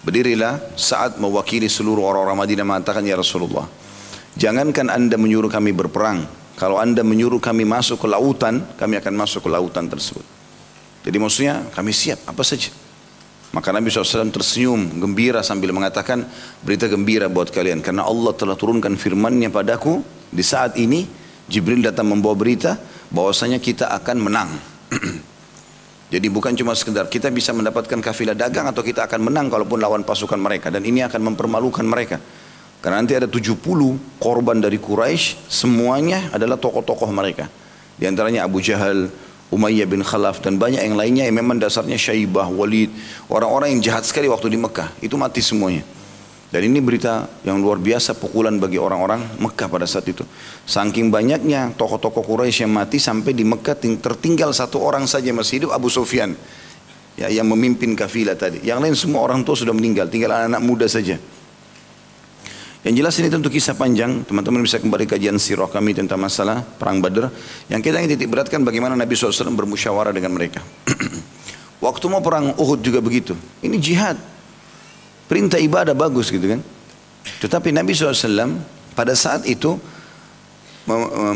Berdirilah 0.03 0.75
saat 0.75 1.15
mewakili 1.17 1.71
seluruh 1.71 2.03
orang-orang 2.03 2.43
Madinah 2.43 2.67
mengatakan, 2.67 3.01
Ya 3.07 3.15
Rasulullah, 3.15 3.65
jangankan 4.39 4.87
anda 4.91 5.15
menyuruh 5.19 5.51
kami 5.51 5.75
berperang, 5.75 6.27
kalau 6.55 6.79
anda 6.79 7.03
menyuruh 7.03 7.43
kami 7.43 7.67
masuk 7.67 8.03
ke 8.03 8.07
lautan, 8.07 8.63
kami 8.79 8.95
akan 8.99 9.13
masuk 9.15 9.43
ke 9.43 9.49
lautan 9.51 9.91
tersebut. 9.91 10.23
Jadi 11.03 11.17
maksudnya 11.19 11.67
kami 11.75 11.91
siap 11.91 12.23
apa 12.25 12.41
saja. 12.41 12.71
Maka 13.55 13.71
Nabi 13.71 13.87
SAW 13.87 14.35
tersenyum 14.35 14.99
gembira 14.99 15.39
sambil 15.39 15.71
mengatakan 15.71 16.27
berita 16.59 16.91
gembira 16.91 17.31
buat 17.31 17.51
kalian. 17.51 17.79
Karena 17.79 18.03
Allah 18.03 18.35
telah 18.35 18.59
turunkan 18.59 18.99
firmannya 18.99 19.47
padaku 19.47 20.03
di 20.27 20.43
saat 20.43 20.75
ini 20.75 21.07
Jibril 21.47 21.79
datang 21.79 22.09
membawa 22.09 22.35
berita 22.35 22.75
bahwasanya 23.13 23.63
kita 23.63 23.95
akan 23.95 24.17
menang. 24.17 24.49
Jadi 26.13 26.27
bukan 26.27 26.51
cuma 26.57 26.75
sekedar 26.75 27.07
kita 27.07 27.31
bisa 27.31 27.55
mendapatkan 27.55 28.01
kafilah 28.01 28.35
dagang 28.35 28.67
atau 28.67 28.83
kita 28.83 29.07
akan 29.07 29.29
menang 29.29 29.47
kalaupun 29.47 29.79
lawan 29.79 30.03
pasukan 30.03 30.41
mereka. 30.41 30.67
Dan 30.73 30.83
ini 30.83 31.05
akan 31.05 31.31
mempermalukan 31.31 31.85
mereka. 31.85 32.19
Karena 32.85 33.01
nanti 33.01 33.17
ada 33.17 33.25
70 33.25 33.57
korban 34.21 34.61
dari 34.61 34.77
Quraisy, 34.77 35.49
semuanya 35.49 36.29
adalah 36.29 36.53
tokoh-tokoh 36.53 37.09
mereka. 37.09 37.49
Di 37.97 38.05
antaranya 38.05 38.45
Abu 38.45 38.61
Jahal, 38.61 39.09
Umayyah 39.49 39.89
bin 39.89 40.05
Khalaf 40.05 40.37
dan 40.45 40.61
banyak 40.61 40.85
yang 40.85 40.93
lainnya 40.93 41.25
yang 41.25 41.33
memang 41.33 41.57
dasarnya 41.57 41.97
Syaibah, 41.97 42.45
Walid, 42.45 42.93
orang-orang 43.25 43.73
yang 43.73 43.81
jahat 43.81 44.05
sekali 44.05 44.29
waktu 44.29 44.53
di 44.53 44.61
Mekah, 44.61 44.93
itu 45.01 45.17
mati 45.17 45.41
semuanya. 45.41 45.81
Dan 46.53 46.61
ini 46.69 46.77
berita 46.77 47.25
yang 47.41 47.57
luar 47.57 47.81
biasa 47.81 48.21
pukulan 48.21 48.53
bagi 48.61 48.77
orang-orang 48.77 49.33
Mekah 49.41 49.65
pada 49.65 49.89
saat 49.89 50.05
itu. 50.05 50.21
Saking 50.69 51.09
banyaknya 51.09 51.73
tokoh-tokoh 51.73 52.21
Quraisy 52.21 52.69
yang 52.69 52.73
mati 52.77 53.01
sampai 53.01 53.33
di 53.33 53.41
Mekah 53.41 53.81
tertinggal 53.97 54.53
satu 54.53 54.77
orang 54.85 55.09
saja 55.09 55.33
masih 55.33 55.65
hidup 55.65 55.73
Abu 55.73 55.89
Sufyan. 55.89 56.37
Ya, 57.17 57.33
yang 57.33 57.49
memimpin 57.49 57.97
kafilah 57.97 58.37
tadi. 58.37 58.61
Yang 58.61 58.77
lain 58.77 58.93
semua 58.93 59.25
orang 59.25 59.41
tua 59.41 59.57
sudah 59.57 59.73
meninggal, 59.73 60.05
tinggal 60.05 60.37
anak-anak 60.37 60.61
muda 60.61 60.85
saja. 60.85 61.17
Yang 62.85 63.01
jelas 63.01 63.15
ini 63.17 63.29
tentu 63.33 63.49
kisah 63.49 63.73
panjang, 63.73 64.21
teman-teman 64.29 64.61
bisa 64.61 64.77
kembali 64.77 65.09
kajian 65.09 65.41
sirah 65.41 65.65
kami 65.65 65.97
tentang 65.97 66.21
masalah 66.21 66.61
perang 66.61 67.01
Badr. 67.01 67.33
Yang 67.65 67.81
kita 67.89 67.97
ingin 67.97 68.13
titik 68.13 68.29
beratkan 68.29 68.61
bagaimana 68.61 68.93
Nabi 68.93 69.17
SAW 69.17 69.57
bermusyawarah 69.57 70.13
dengan 70.13 70.29
mereka. 70.37 70.61
Waktu 71.85 72.05
mau 72.13 72.21
perang 72.21 72.53
Uhud 72.53 72.85
juga 72.85 73.01
begitu. 73.01 73.33
Ini 73.65 73.81
jihad. 73.81 74.21
Perintah 75.25 75.57
ibadah 75.57 75.97
bagus 75.97 76.29
gitu 76.29 76.45
kan. 76.45 76.61
Tetapi 77.41 77.73
Nabi 77.73 77.97
SAW 77.97 78.61
pada 78.93 79.17
saat 79.17 79.49
itu 79.49 79.73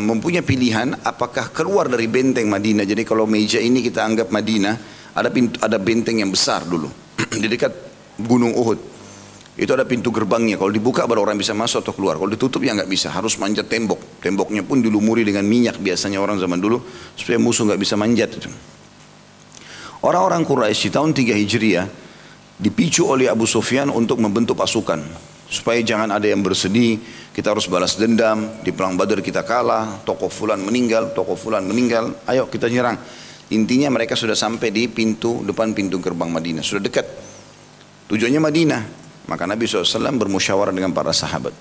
mempunyai 0.05 0.45
pilihan 0.45 1.01
apakah 1.01 1.49
keluar 1.49 1.89
dari 1.89 2.05
benteng 2.05 2.45
Madinah. 2.45 2.85
Jadi 2.85 3.01
kalau 3.01 3.25
meja 3.25 3.57
ini 3.57 3.81
kita 3.81 4.05
anggap 4.05 4.29
Madinah, 4.29 4.77
ada 5.17 5.33
pintu, 5.33 5.57
ada 5.57 5.81
benteng 5.81 6.21
yang 6.21 6.29
besar 6.29 6.61
dulu 6.61 6.93
di 7.41 7.49
dekat 7.49 7.73
Gunung 8.21 8.53
Uhud. 8.53 8.88
Itu 9.59 9.75
ada 9.75 9.83
pintu 9.83 10.07
gerbangnya. 10.07 10.55
Kalau 10.55 10.71
dibuka 10.71 11.03
baru 11.03 11.27
orang 11.27 11.35
bisa 11.35 11.51
masuk 11.51 11.83
atau 11.83 11.91
keluar. 11.91 12.15
Kalau 12.15 12.31
ditutup 12.31 12.63
ya 12.63 12.71
nggak 12.71 12.87
bisa. 12.87 13.11
Harus 13.11 13.35
manjat 13.35 13.67
tembok. 13.67 14.23
Temboknya 14.23 14.63
pun 14.63 14.79
dilumuri 14.79 15.27
dengan 15.27 15.43
minyak 15.43 15.83
biasanya 15.83 16.23
orang 16.23 16.39
zaman 16.39 16.63
dulu 16.63 16.79
supaya 17.19 17.35
musuh 17.35 17.67
nggak 17.67 17.81
bisa 17.83 17.99
manjat. 17.99 18.39
Orang-orang 19.99 20.47
Quraisy 20.47 20.87
di 20.87 20.89
tahun 20.95 21.11
3 21.11 21.35
Hijriah 21.43 21.87
dipicu 22.55 23.03
oleh 23.11 23.27
Abu 23.27 23.43
Sufyan 23.43 23.91
untuk 23.91 24.23
membentuk 24.23 24.55
pasukan 24.55 25.03
supaya 25.49 25.81
jangan 25.81 26.13
ada 26.13 26.29
yang 26.29 26.45
bersedih 26.45 27.01
kita 27.33 27.55
harus 27.55 27.65
balas 27.65 27.97
dendam 27.97 28.61
di 28.61 28.69
perang 28.69 28.93
Badar 28.93 29.23
kita 29.23 29.41
kalah 29.41 30.03
tokoh 30.05 30.29
fulan 30.29 30.61
meninggal 30.61 31.09
tokoh 31.15 31.33
fulan 31.33 31.65
meninggal 31.65 32.13
ayo 32.29 32.45
kita 32.51 32.69
nyerang 32.69 32.99
intinya 33.49 33.89
mereka 33.89 34.13
sudah 34.13 34.37
sampai 34.37 34.69
di 34.69 34.85
pintu 34.91 35.41
depan 35.41 35.73
pintu 35.73 35.97
gerbang 35.97 36.29
Madinah 36.29 36.61
sudah 36.61 36.83
dekat 36.85 37.07
tujuannya 38.11 38.41
Madinah 38.43 38.81
maka 39.29 39.45
Nabi 39.45 39.69
SAW 39.69 40.17
bermusyawarah 40.17 40.73
dengan 40.73 40.89
para 40.89 41.13
sahabat. 41.13 41.53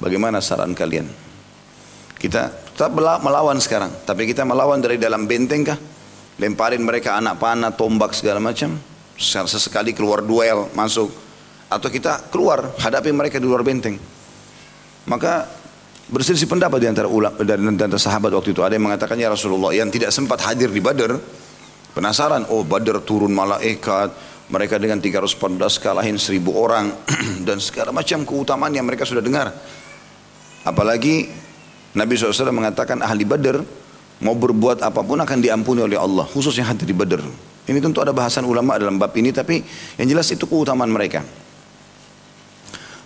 Bagaimana 0.00 0.40
saran 0.40 0.72
kalian? 0.72 1.04
Kita 2.16 2.48
tetap 2.72 2.96
melawan 2.96 3.60
sekarang. 3.60 3.92
Tapi 4.08 4.24
kita 4.24 4.48
melawan 4.48 4.80
dari 4.80 4.96
dalam 4.96 5.28
benteng 5.28 5.62
kah? 5.68 5.76
Lemparin 6.40 6.80
mereka 6.80 7.20
anak 7.20 7.36
panah, 7.36 7.76
tombak 7.76 8.16
segala 8.16 8.40
macam. 8.40 8.80
sesekali 9.22 9.92
keluar 9.94 10.24
duel 10.24 10.72
masuk 10.72 11.12
atau 11.68 11.88
kita 11.92 12.32
keluar 12.32 12.74
hadapi 12.80 13.12
mereka 13.12 13.36
di 13.38 13.46
luar 13.46 13.62
benteng. 13.62 13.94
Maka 15.06 15.46
berselisih 16.10 16.48
pendapat 16.50 16.82
di 16.82 16.88
antara 16.90 17.06
ulama 17.06 17.38
dan 17.44 17.62
antara 17.62 18.00
sahabat 18.00 18.34
waktu 18.34 18.56
itu 18.56 18.64
ada 18.64 18.74
yang 18.74 18.88
mengatakan 18.88 19.14
ya 19.20 19.30
Rasulullah 19.30 19.70
yang 19.70 19.92
tidak 19.92 20.10
sempat 20.10 20.42
hadir 20.42 20.68
di 20.68 20.82
Badar 20.82 21.16
penasaran 21.94 22.50
oh 22.50 22.66
Badar 22.66 23.00
turun 23.00 23.30
malaikat 23.30 24.10
mereka 24.52 24.76
dengan 24.76 25.00
314 25.00 25.40
kalahin 25.80 26.20
1000 26.20 26.38
orang. 26.52 26.92
Dan 27.48 27.56
segala 27.58 27.90
macam 27.90 28.28
keutamaan 28.28 28.70
yang 28.76 28.84
mereka 28.84 29.08
sudah 29.08 29.24
dengar. 29.24 29.48
Apalagi 30.62 31.26
Nabi 31.96 32.12
SAW 32.14 32.52
mengatakan 32.52 33.00
ahli 33.00 33.24
Badar 33.24 33.64
mau 34.22 34.36
berbuat 34.36 34.84
apa 34.84 35.00
pun 35.02 35.18
akan 35.18 35.38
diampuni 35.40 35.80
oleh 35.80 35.96
Allah. 35.96 36.28
Khususnya 36.28 36.68
hati 36.68 36.84
di 36.84 36.94
Badar 36.94 37.24
ini 37.62 37.78
tentu 37.78 38.02
ada 38.02 38.10
bahasan 38.10 38.42
ulama 38.42 38.74
dalam 38.74 38.98
bab 38.98 39.14
ini 39.14 39.30
tapi 39.30 39.62
yang 39.94 40.08
jelas 40.10 40.26
itu 40.34 40.50
keutamaan 40.50 40.90
mereka. 40.90 41.22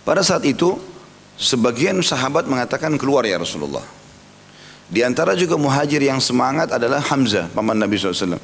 Pada 0.01 0.25
saat 0.25 0.41
itu 0.49 0.73
sebagian 1.37 2.01
sahabat 2.01 2.49
mengatakan 2.49 2.97
keluar 2.97 3.21
ya 3.27 3.37
Rasulullah. 3.37 3.85
Di 4.87 5.03
antara 5.03 5.35
juga 5.35 5.59
muhajir 5.59 5.99
yang 5.99 6.23
semangat 6.23 6.71
adalah 6.71 7.03
Hamzah 7.03 7.51
paman 7.51 7.75
Nabi 7.75 7.99
SAW 7.99 8.39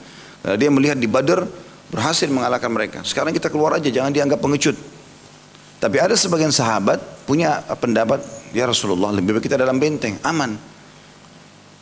dia 0.59 0.67
melihat 0.67 0.99
di 0.99 1.07
Badar 1.07 1.47
berhasil 1.91 2.29
mengalahkan 2.29 2.71
mereka 2.71 2.99
sekarang 3.01 3.35
kita 3.35 3.51
keluar 3.51 3.75
aja 3.75 3.89
jangan 3.91 4.13
dianggap 4.13 4.39
pengecut 4.39 4.77
tapi 5.83 5.99
ada 5.99 6.15
sebagian 6.15 6.47
sahabat 6.47 7.27
punya 7.27 7.59
pendapat, 7.59 8.23
ya 8.55 8.63
Rasulullah 8.63 9.11
lebih 9.11 9.35
baik 9.35 9.51
kita 9.51 9.59
dalam 9.59 9.83
benteng, 9.83 10.15
aman. 10.23 10.55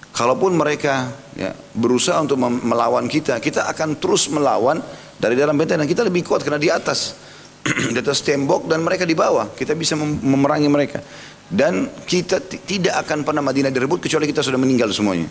Kalaupun 0.10 0.58
mereka 0.58 1.06
ya, 1.38 1.54
berusaha 1.78 2.18
untuk 2.18 2.42
melawan 2.42 3.06
kita, 3.06 3.38
kita 3.38 3.70
akan 3.70 4.02
terus 4.02 4.26
melawan 4.34 4.82
dari 5.22 5.38
dalam 5.38 5.54
benteng 5.54 5.78
dan 5.78 5.86
kita 5.86 6.02
lebih 6.02 6.26
kuat 6.26 6.42
karena 6.42 6.58
di 6.58 6.74
atas. 6.74 7.30
di 7.94 7.98
atas 8.02 8.26
tembok 8.26 8.66
dan 8.66 8.82
mereka 8.82 9.06
di 9.06 9.14
bawah. 9.14 9.54
Kita 9.54 9.78
bisa 9.78 9.94
memerangi 9.94 10.66
mereka. 10.66 10.98
Dan 11.46 11.86
kita 12.02 12.42
tidak 12.42 13.06
akan 13.06 13.22
pernah 13.22 13.46
Madinah 13.46 13.70
direbut 13.70 14.02
kecuali 14.02 14.26
kita 14.26 14.42
sudah 14.42 14.58
meninggal 14.58 14.90
semuanya. 14.90 15.30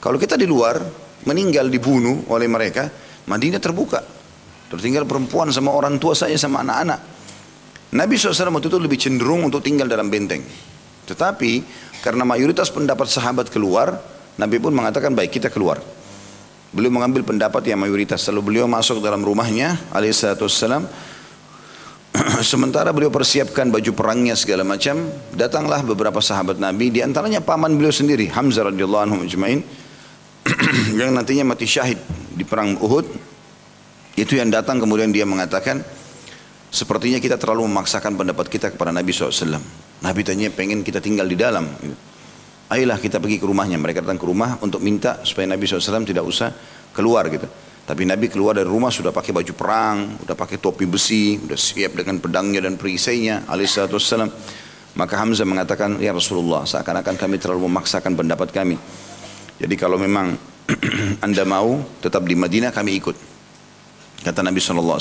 Kalau 0.00 0.16
kita 0.16 0.40
di 0.40 0.48
luar, 0.48 0.80
meninggal 1.28 1.68
dibunuh 1.68 2.24
oleh 2.32 2.48
mereka, 2.48 2.88
Madinah 3.28 3.60
terbuka. 3.60 4.00
Tertinggal 4.68 5.04
perempuan 5.04 5.52
sama 5.52 5.72
orang 5.72 6.00
tua 6.00 6.16
saya 6.16 6.36
sama 6.40 6.64
anak-anak. 6.64 7.00
Nabi 7.88 8.20
SAW 8.20 8.52
waktu 8.52 8.68
itu 8.68 8.78
lebih 8.80 8.98
cenderung 9.00 9.48
untuk 9.48 9.64
tinggal 9.64 9.88
dalam 9.88 10.12
benteng. 10.12 10.44
Tetapi 11.08 11.52
karena 12.04 12.24
mayoritas 12.24 12.68
pendapat 12.68 13.08
sahabat 13.08 13.48
keluar, 13.48 13.96
Nabi 14.36 14.60
pun 14.60 14.76
mengatakan 14.76 15.16
baik 15.16 15.40
kita 15.40 15.48
keluar. 15.48 15.80
Beliau 16.68 16.92
mengambil 16.92 17.24
pendapat 17.24 17.64
yang 17.64 17.80
mayoritas. 17.80 18.28
Lalu 18.28 18.52
beliau 18.52 18.68
masuk 18.68 19.00
dalam 19.00 19.24
rumahnya, 19.24 19.88
alaihissalam. 19.88 20.84
Sementara 22.44 22.92
beliau 22.92 23.08
persiapkan 23.08 23.72
baju 23.72 23.88
perangnya 23.96 24.36
segala 24.36 24.68
macam, 24.68 25.08
datanglah 25.32 25.80
beberapa 25.80 26.20
sahabat 26.20 26.60
Nabi, 26.60 26.92
di 26.92 27.00
antaranya 27.00 27.40
paman 27.40 27.72
beliau 27.72 27.92
sendiri, 27.92 28.28
Hamzah 28.28 28.68
radhiyallahu 28.68 29.02
anhu 29.08 29.16
majma'in, 29.24 29.64
yang 31.00 31.16
nantinya 31.16 31.56
mati 31.56 31.64
syahid 31.64 31.96
di 32.38 32.46
perang 32.46 32.78
Uhud. 32.78 33.06
Itu 34.14 34.38
yang 34.38 34.54
datang 34.54 34.78
kemudian 34.78 35.10
dia 35.10 35.26
mengatakan, 35.26 35.82
Sepertinya 36.68 37.16
kita 37.16 37.40
terlalu 37.40 37.64
memaksakan 37.64 38.12
pendapat 38.12 38.46
kita 38.52 38.68
kepada 38.76 38.92
Nabi 38.92 39.08
SAW. 39.08 39.56
Nabi 40.04 40.20
tanya 40.20 40.52
pengen 40.52 40.84
kita 40.84 41.00
tinggal 41.00 41.24
di 41.24 41.32
dalam. 41.32 41.64
Ayolah 42.68 43.00
kita 43.00 43.16
pergi 43.16 43.40
ke 43.40 43.48
rumahnya. 43.48 43.80
Mereka 43.80 44.04
datang 44.04 44.20
ke 44.20 44.26
rumah 44.28 44.60
untuk 44.60 44.84
minta 44.84 45.24
supaya 45.24 45.48
Nabi 45.48 45.64
SAW 45.64 46.04
tidak 46.04 46.28
usah 46.28 46.52
keluar 46.92 47.24
gitu. 47.32 47.48
Tapi 47.88 48.04
Nabi 48.04 48.28
keluar 48.28 48.52
dari 48.52 48.68
rumah 48.68 48.92
sudah 48.92 49.16
pakai 49.16 49.32
baju 49.32 49.52
perang, 49.56 50.20
sudah 50.20 50.36
pakai 50.36 50.60
topi 50.60 50.84
besi, 50.84 51.40
sudah 51.40 51.56
siap 51.56 51.96
dengan 51.96 52.20
pedangnya 52.20 52.60
dan 52.60 52.76
perisainya. 52.76 53.48
Alaihissalam. 53.48 54.28
Maka 54.92 55.14
Hamzah 55.16 55.48
mengatakan, 55.48 55.96
ya 55.96 56.12
Rasulullah, 56.12 56.68
seakan-akan 56.68 57.16
kami 57.16 57.40
terlalu 57.40 57.64
memaksakan 57.64 58.12
pendapat 58.12 58.52
kami. 58.52 58.76
Jadi 59.56 59.74
kalau 59.80 59.96
memang 59.96 60.36
anda 61.24 61.42
mau 61.48 61.80
tetap 62.04 62.24
di 62.28 62.36
Madinah, 62.36 62.70
kami 62.70 63.00
ikut. 63.00 63.16
Kata 64.24 64.42
Nabi 64.44 64.60
SAW, 64.60 65.00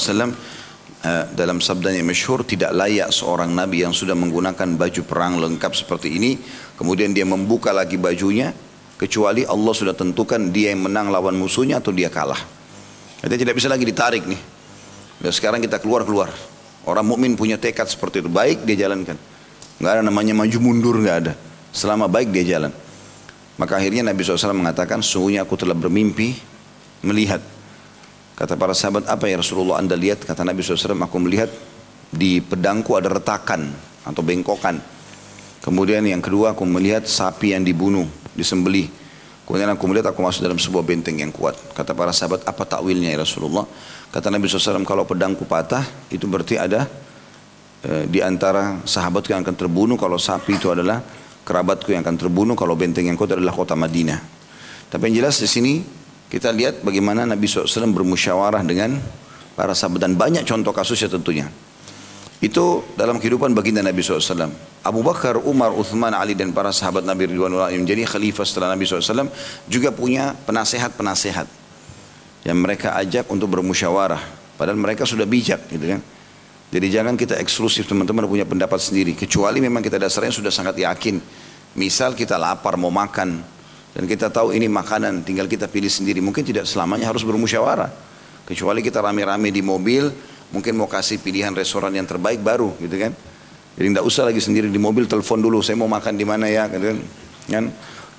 Eh, 0.98 1.26
dalam 1.38 1.62
sabdanya 1.62 2.02
masyhur 2.02 2.42
tidak 2.42 2.74
layak 2.74 3.14
seorang 3.14 3.54
nabi 3.54 3.86
yang 3.86 3.94
sudah 3.94 4.18
menggunakan 4.18 4.66
baju 4.74 5.02
perang 5.06 5.38
lengkap 5.38 5.78
seperti 5.78 6.18
ini 6.18 6.42
kemudian 6.74 7.14
dia 7.14 7.22
membuka 7.22 7.70
lagi 7.70 8.02
bajunya 8.02 8.50
kecuali 8.98 9.46
Allah 9.46 9.78
sudah 9.78 9.94
tentukan 9.94 10.50
dia 10.50 10.74
yang 10.74 10.90
menang 10.90 11.14
lawan 11.14 11.38
musuhnya 11.38 11.78
atau 11.78 11.94
dia 11.94 12.10
kalah. 12.10 12.42
Jadi 13.22 13.46
tidak 13.46 13.62
bisa 13.62 13.70
lagi 13.70 13.86
ditarik 13.86 14.26
nih. 14.26 14.42
Dan 15.22 15.30
sekarang 15.30 15.62
kita 15.62 15.78
keluar-keluar. 15.78 16.34
Orang 16.82 17.06
mukmin 17.06 17.38
punya 17.38 17.62
tekad 17.62 17.86
seperti 17.86 18.26
itu 18.26 18.30
baik 18.34 18.66
dia 18.66 18.90
jalankan. 18.90 19.22
Enggak 19.78 19.92
ada 19.94 20.02
namanya 20.02 20.34
maju 20.34 20.58
mundur 20.58 20.98
enggak 20.98 21.18
ada. 21.30 21.34
Selama 21.78 22.10
baik 22.10 22.34
dia 22.34 22.58
jalan. 22.58 22.74
Maka 23.58 23.82
akhirnya 23.82 24.06
Nabi 24.06 24.22
SAW 24.22 24.54
mengatakan, 24.54 25.02
sungguhnya 25.02 25.41
aku 25.43 25.58
telah 25.58 25.74
bermimpi 25.74 26.38
melihat 27.02 27.41
Kata 28.38 28.54
para 28.54 28.78
sahabat, 28.78 29.10
apa 29.10 29.26
ya 29.26 29.41
Rasulullah 29.41 29.82
anda 29.82 29.98
lihat? 29.98 30.22
Kata 30.22 30.46
Nabi 30.46 30.62
SAW, 30.62 30.93
aku 30.93 31.17
melihat 31.17 31.50
di 32.13 32.38
pedangku 32.38 32.93
ada 32.93 33.10
retakan 33.10 33.74
atau 34.06 34.22
bengkokan. 34.22 34.78
Kemudian 35.65 36.06
yang 36.06 36.22
kedua 36.22 36.54
aku 36.54 36.62
melihat 36.62 37.10
sapi 37.10 37.58
yang 37.58 37.65
dibunuh, 37.65 38.06
disembelih. 38.38 38.93
Kemudian 39.41 39.74
aku 39.74 39.89
melihat 39.89 40.13
aku 40.13 40.22
masuk 40.22 40.46
dalam 40.46 40.62
sebuah 40.62 40.86
benteng 40.86 41.17
yang 41.17 41.34
kuat. 41.34 41.58
Kata 41.74 41.98
para 41.98 42.13
sahabat, 42.13 42.46
apa 42.46 42.62
takwilnya 42.62 43.10
ya 43.10 43.26
Rasulullah? 43.26 43.65
Kata 44.13 44.30
Nabi 44.30 44.46
SAW, 44.46 44.86
kalau 44.86 45.10
pedangku 45.10 45.50
patah, 45.50 45.82
itu 46.13 46.30
berarti 46.30 46.62
ada 46.62 46.86
e, 47.82 48.06
di 48.06 48.22
antara 48.22 48.86
sahabat 48.86 49.26
yang 49.34 49.41
akan 49.41 49.58
terbunuh. 49.58 49.98
Kalau 49.98 50.22
sapi 50.22 50.62
itu 50.62 50.70
adalah 50.70 51.02
kerabatku 51.48 51.96
yang 51.96 52.04
akan 52.04 52.20
terbunuh. 52.20 52.60
Kalau 52.60 52.76
benteng 52.76 53.08
yang 53.08 53.16
kuat 53.16 53.32
adalah 53.32 53.56
kota 53.56 53.72
Madinah. 53.80 54.20
Tapi 54.92 55.08
yang 55.08 55.24
jelas 55.24 55.40
di 55.40 55.48
sini 55.48 55.74
kita 56.28 56.52
lihat 56.52 56.84
bagaimana 56.84 57.24
Nabi 57.24 57.48
SAW 57.48 57.88
bermusyawarah 57.96 58.68
dengan 58.68 59.00
para 59.56 59.72
sahabat 59.72 60.04
dan 60.04 60.20
banyak 60.20 60.44
contoh 60.44 60.76
kasusnya 60.76 61.08
tentunya. 61.08 61.48
Itu 62.38 62.86
dalam 62.94 63.18
kehidupan 63.18 63.56
baginda 63.56 63.82
Nabi 63.82 64.04
SAW. 64.04 64.52
Abu 64.86 65.02
Bakar, 65.02 65.42
Umar, 65.42 65.74
Uthman, 65.74 66.14
Ali 66.14 66.38
dan 66.38 66.54
para 66.54 66.70
sahabat 66.70 67.02
Nabi 67.02 67.32
Ridwanullah 67.34 67.74
yang 67.74 67.88
menjadi 67.88 68.06
khalifah 68.06 68.46
setelah 68.46 68.76
Nabi 68.76 68.86
SAW 68.86 69.32
juga 69.66 69.90
punya 69.90 70.38
penasehat-penasehat 70.46 71.48
yang 72.46 72.58
mereka 72.62 72.94
ajak 73.00 73.26
untuk 73.34 73.50
bermusyawarah. 73.52 74.22
Padahal 74.56 74.78
mereka 74.78 75.04
sudah 75.04 75.26
bijak 75.26 75.66
gitu 75.72 75.98
kan. 75.98 76.02
Jadi 76.68 76.88
jangan 76.92 77.16
kita 77.16 77.40
eksklusif 77.40 77.88
teman-teman 77.88 78.28
punya 78.28 78.44
pendapat 78.44 78.84
sendiri. 78.84 79.16
Kecuali 79.16 79.64
memang 79.64 79.80
kita 79.80 79.96
dasarnya 79.96 80.36
sudah 80.36 80.52
sangat 80.52 80.76
yakin. 80.76 81.20
Misal 81.80 82.12
kita 82.12 82.36
lapar 82.36 82.76
mau 82.76 82.92
makan, 82.92 83.40
dan 83.98 84.06
kita 84.06 84.30
tahu 84.30 84.54
ini 84.54 84.70
makanan, 84.70 85.26
tinggal 85.26 85.50
kita 85.50 85.66
pilih 85.66 85.90
sendiri. 85.90 86.22
Mungkin 86.22 86.46
tidak 86.46 86.70
selamanya 86.70 87.10
harus 87.10 87.26
bermusyawarah. 87.26 87.90
Kecuali 88.46 88.86
kita 88.86 89.02
rame-rame 89.02 89.50
di 89.50 89.66
mobil, 89.66 90.14
mungkin 90.54 90.78
mau 90.78 90.86
kasih 90.86 91.18
pilihan 91.18 91.50
restoran 91.58 91.90
yang 91.98 92.06
terbaik 92.06 92.38
baru, 92.46 92.78
gitu 92.78 92.94
kan. 92.94 93.10
Jadi 93.74 93.88
tidak 93.94 94.06
usah 94.06 94.30
lagi 94.30 94.38
sendiri 94.38 94.70
di 94.70 94.78
mobil, 94.78 95.10
telepon 95.10 95.42
dulu, 95.42 95.66
saya 95.66 95.82
mau 95.82 95.90
makan 95.90 96.14
di 96.14 96.26
mana 96.30 96.46
ya, 96.46 96.70
gitu 96.70 96.94
kan. 96.94 96.98
kan? 97.50 97.66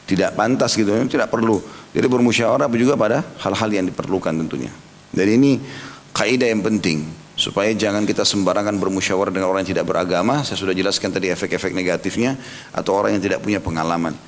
Tidak 0.08 0.34
pantas 0.34 0.74
gitu, 0.74 0.90
tidak 1.06 1.30
perlu. 1.30 1.62
Jadi 1.94 2.06
bermusyawarah 2.10 2.66
juga 2.74 2.98
pada 2.98 3.22
hal-hal 3.38 3.70
yang 3.70 3.86
diperlukan 3.86 4.34
tentunya. 4.34 4.74
Jadi 5.14 5.30
ini 5.36 5.62
kaidah 6.10 6.50
yang 6.50 6.66
penting 6.66 7.06
supaya 7.38 7.70
jangan 7.70 8.02
kita 8.02 8.26
sembarangan 8.26 8.74
bermusyawarah 8.82 9.30
dengan 9.30 9.54
orang 9.54 9.62
yang 9.62 9.78
tidak 9.78 9.86
beragama. 9.86 10.42
Saya 10.42 10.58
sudah 10.58 10.74
jelaskan 10.74 11.14
tadi 11.14 11.30
efek-efek 11.30 11.70
negatifnya 11.70 12.34
atau 12.74 12.98
orang 12.98 13.14
yang 13.14 13.22
tidak 13.22 13.46
punya 13.46 13.62
pengalaman. 13.62 14.18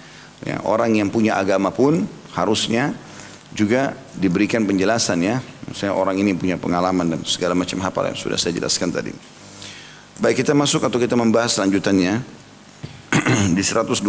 Ya, 0.46 0.62
orang 0.62 0.94
yang 0.94 1.10
punya 1.10 1.34
agama 1.34 1.74
pun 1.74 2.06
harusnya 2.38 2.94
juga 3.50 3.98
diberikan 4.14 4.62
penjelasan 4.62 5.26
ya. 5.26 5.42
Misalnya 5.66 5.98
orang 5.98 6.22
ini 6.22 6.38
punya 6.38 6.54
pengalaman 6.54 7.18
dan 7.18 7.20
segala 7.26 7.58
macam 7.58 7.82
hafal 7.82 8.14
yang 8.14 8.16
sudah 8.16 8.38
saya 8.38 8.54
jelaskan 8.54 8.94
tadi. 8.94 9.10
Baik 10.22 10.46
kita 10.46 10.54
masuk 10.54 10.86
atau 10.86 11.02
kita 11.02 11.18
membahas 11.18 11.58
lanjutannya 11.58 12.22
di 13.56 13.62
129 13.64 14.06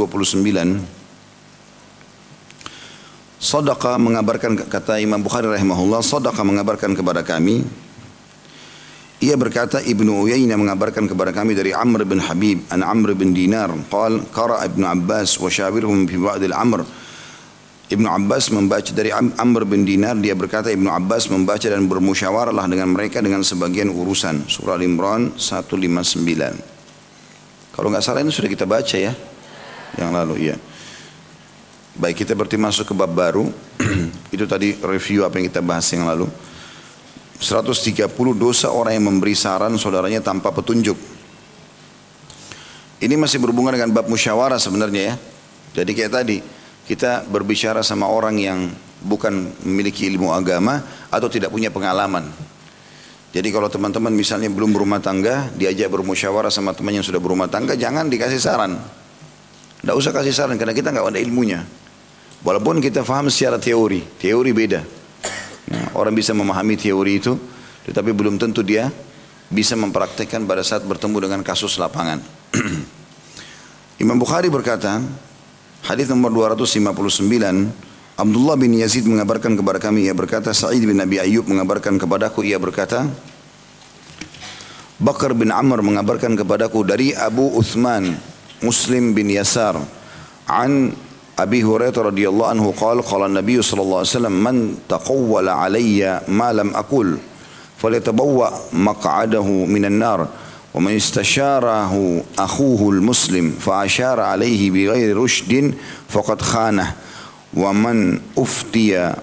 Sadaqa 3.42 3.98
mengabarkan 3.98 4.54
kata 4.70 5.02
Imam 5.02 5.18
Bukhari 5.18 5.50
rahimahullah 5.50 6.06
Sadaqa 6.06 6.46
mengabarkan 6.46 6.94
kepada 6.94 7.26
kami 7.26 7.66
ia 9.22 9.38
berkata 9.38 9.78
Ibnu 9.78 10.26
Uyainah 10.26 10.58
mengabarkan 10.58 11.06
kepada 11.06 11.30
kami 11.30 11.54
dari 11.54 11.70
Amr 11.70 12.10
bin 12.10 12.18
Habib 12.18 12.66
an 12.74 12.82
Amr 12.82 13.14
bin 13.14 13.38
Dinar 13.38 13.70
qal 13.86 14.26
qara 14.34 14.66
Ibnu 14.66 14.82
Abbas 14.82 15.38
wa 15.38 15.46
syawirhum 15.46 16.10
fi 16.10 16.18
ba'd 16.18 16.42
al-amr. 16.50 16.82
Ibnu 17.92 18.08
Abbas 18.08 18.56
membaca 18.56 18.88
dari 18.90 19.14
Amr 19.14 19.62
bin 19.70 19.86
Dinar 19.86 20.18
dia 20.18 20.34
berkata 20.34 20.74
Ibnu 20.74 20.90
Abbas 20.90 21.30
membaca 21.30 21.70
dan 21.70 21.86
bermusyawarahlah 21.86 22.66
dengan 22.66 22.98
mereka 22.98 23.22
dengan 23.22 23.46
sebagian 23.46 23.94
urusan. 23.94 24.50
Surah 24.50 24.82
Al-Imran 24.82 25.38
159 25.38 27.78
kalau 27.78 27.94
nggak 27.94 28.04
salah 28.04 28.26
ini 28.26 28.34
sudah 28.34 28.50
kita 28.50 28.66
baca 28.66 28.98
ya 28.98 29.14
yang 30.02 30.18
lalu 30.18 30.50
ya 30.50 30.58
baik 32.00 32.26
kita 32.26 32.34
berarti 32.34 32.58
masuk 32.58 32.90
ke 32.90 32.94
bab 32.98 33.14
baru. 33.14 33.46
Itu 34.36 34.50
tadi 34.50 34.74
review 34.82 35.30
apa 35.30 35.38
yang 35.38 35.46
kita 35.52 35.62
bahas 35.62 35.86
yang 35.94 36.10
lalu 36.10 36.26
130 37.42 38.06
dosa 38.38 38.70
orang 38.70 39.02
yang 39.02 39.06
memberi 39.10 39.34
saran 39.34 39.74
saudaranya 39.82 40.22
tanpa 40.22 40.54
petunjuk. 40.54 40.94
Ini 43.02 43.18
masih 43.18 43.42
berhubungan 43.42 43.74
dengan 43.74 43.90
bab 43.90 44.06
musyawarah 44.06 44.62
sebenarnya 44.62 45.02
ya. 45.02 45.16
Jadi 45.82 45.92
kayak 45.98 46.12
tadi, 46.14 46.38
kita 46.86 47.26
berbicara 47.26 47.82
sama 47.82 48.06
orang 48.06 48.38
yang 48.38 48.70
bukan 49.02 49.58
memiliki 49.66 50.06
ilmu 50.06 50.30
agama 50.30 50.86
atau 51.10 51.26
tidak 51.26 51.50
punya 51.50 51.74
pengalaman. 51.74 52.30
Jadi 53.34 53.50
kalau 53.50 53.74
teman-teman 53.74 54.14
misalnya 54.14 54.54
belum 54.54 54.70
berumah 54.70 55.02
tangga, 55.02 55.50
diajak 55.58 55.90
bermusyawarah 55.90 56.54
sama 56.54 56.78
teman 56.78 57.02
yang 57.02 57.06
sudah 57.06 57.18
berumah 57.18 57.50
tangga, 57.50 57.74
jangan 57.74 58.06
dikasih 58.06 58.38
saran. 58.38 58.78
Tidak 59.82 59.96
usah 59.98 60.14
kasih 60.14 60.36
saran 60.36 60.62
karena 60.62 60.78
kita 60.78 60.94
nggak 60.94 61.18
ada 61.18 61.18
ilmunya. 61.18 61.66
Walaupun 62.46 62.78
kita 62.78 63.02
faham 63.02 63.34
secara 63.34 63.58
teori, 63.58 64.06
teori 64.22 64.52
beda. 64.54 65.01
Orang 65.96 66.16
bisa 66.16 66.32
memahami 66.32 66.80
teori 66.80 67.20
itu, 67.20 67.38
tetapi 67.88 68.12
belum 68.16 68.40
tentu 68.40 68.64
dia 68.64 68.92
bisa 69.52 69.76
mempraktekkan 69.76 70.48
pada 70.48 70.64
saat 70.64 70.88
bertemu 70.88 71.18
dengan 71.28 71.42
kasus 71.44 71.76
lapangan. 71.76 72.24
Imam 74.04 74.16
Bukhari 74.16 74.48
berkata, 74.48 75.04
hadis 75.84 76.08
nomor 76.08 76.32
259, 76.32 77.20
Abdullah 78.16 78.56
bin 78.56 78.72
Yazid 78.80 79.04
mengabarkan 79.06 79.60
kepada 79.60 79.78
kami, 79.78 80.08
ia 80.08 80.16
berkata, 80.16 80.56
Sa'id 80.56 80.82
bin 80.82 80.98
Nabi 80.98 81.20
Ayyub 81.20 81.46
mengabarkan 81.46 82.00
kepadaku, 82.00 82.48
ia 82.48 82.58
berkata, 82.58 83.06
Bakar 85.02 85.34
bin 85.34 85.50
Amr 85.50 85.82
mengabarkan 85.82 86.38
kepadaku 86.38 86.86
dari 86.86 87.18
Abu 87.18 87.50
Uthman 87.58 88.14
Muslim 88.62 89.18
bin 89.18 89.34
Yasar 89.34 89.74
an 90.46 90.94
أبي 91.44 91.64
هريرة 91.64 92.02
رضي 92.02 92.30
الله 92.30 92.48
عنه 92.48 92.74
قال 92.82 93.02
قال 93.02 93.26
النبي 93.26 93.62
صلى 93.62 93.82
الله 93.82 93.98
عليه 93.98 94.08
وسلم 94.08 94.44
من 94.44 94.78
تقول 94.90 95.50
علي 95.50 96.22
ما 96.28 96.54
لم 96.54 96.76
أقول 96.76 97.18
فليتبوأ 97.78 98.50
مقعده 98.74 99.44
من 99.44 99.86
النار 99.86 100.28
ومن 100.74 100.96
استشاره 100.96 102.24
أخوه 102.40 102.90
المسلم 102.94 103.52
فأشار 103.60 104.20
عليه 104.20 104.72
بغير 104.72 105.18
رشد 105.18 105.74
فقد 106.10 106.42
خانه 106.42 106.94
ومن 107.54 108.20
أفتي 108.38 109.14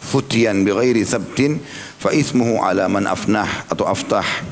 فتيا 0.00 0.52
بغير 0.52 1.04
ثبت 1.04 1.56
فإثمه 1.98 2.60
على 2.64 2.88
من 2.88 3.06
أفنح 3.06 3.64
أو 3.80 3.92
أفتح 3.92 4.42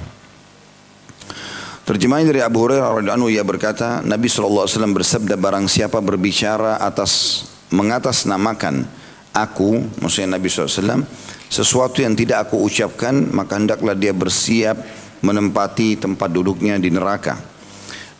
Terjemahan 1.88 2.29
dari 2.29 2.44
Abu 2.44 2.68
Hurairah 2.68 3.01
radhiyallahu 3.01 3.33
ia 3.33 3.40
berkata, 3.40 4.05
Nabi 4.05 4.29
SAW 4.29 4.68
bersabda 4.92 5.40
barang 5.40 5.72
siapa 5.72 6.05
berbicara 6.05 6.77
atas 6.85 7.48
mengatasnamakan 7.72 8.85
aku, 9.33 9.96
maksudnya 9.96 10.37
Nabi 10.37 10.53
SAW, 10.53 11.09
sesuatu 11.48 12.05
yang 12.05 12.12
tidak 12.12 12.44
aku 12.44 12.61
ucapkan, 12.61 13.33
maka 13.33 13.57
hendaklah 13.57 13.96
dia 13.96 14.12
bersiap 14.12 14.77
menempati 15.24 15.96
tempat 15.96 16.29
duduknya 16.29 16.77
di 16.77 16.92
neraka. 16.92 17.40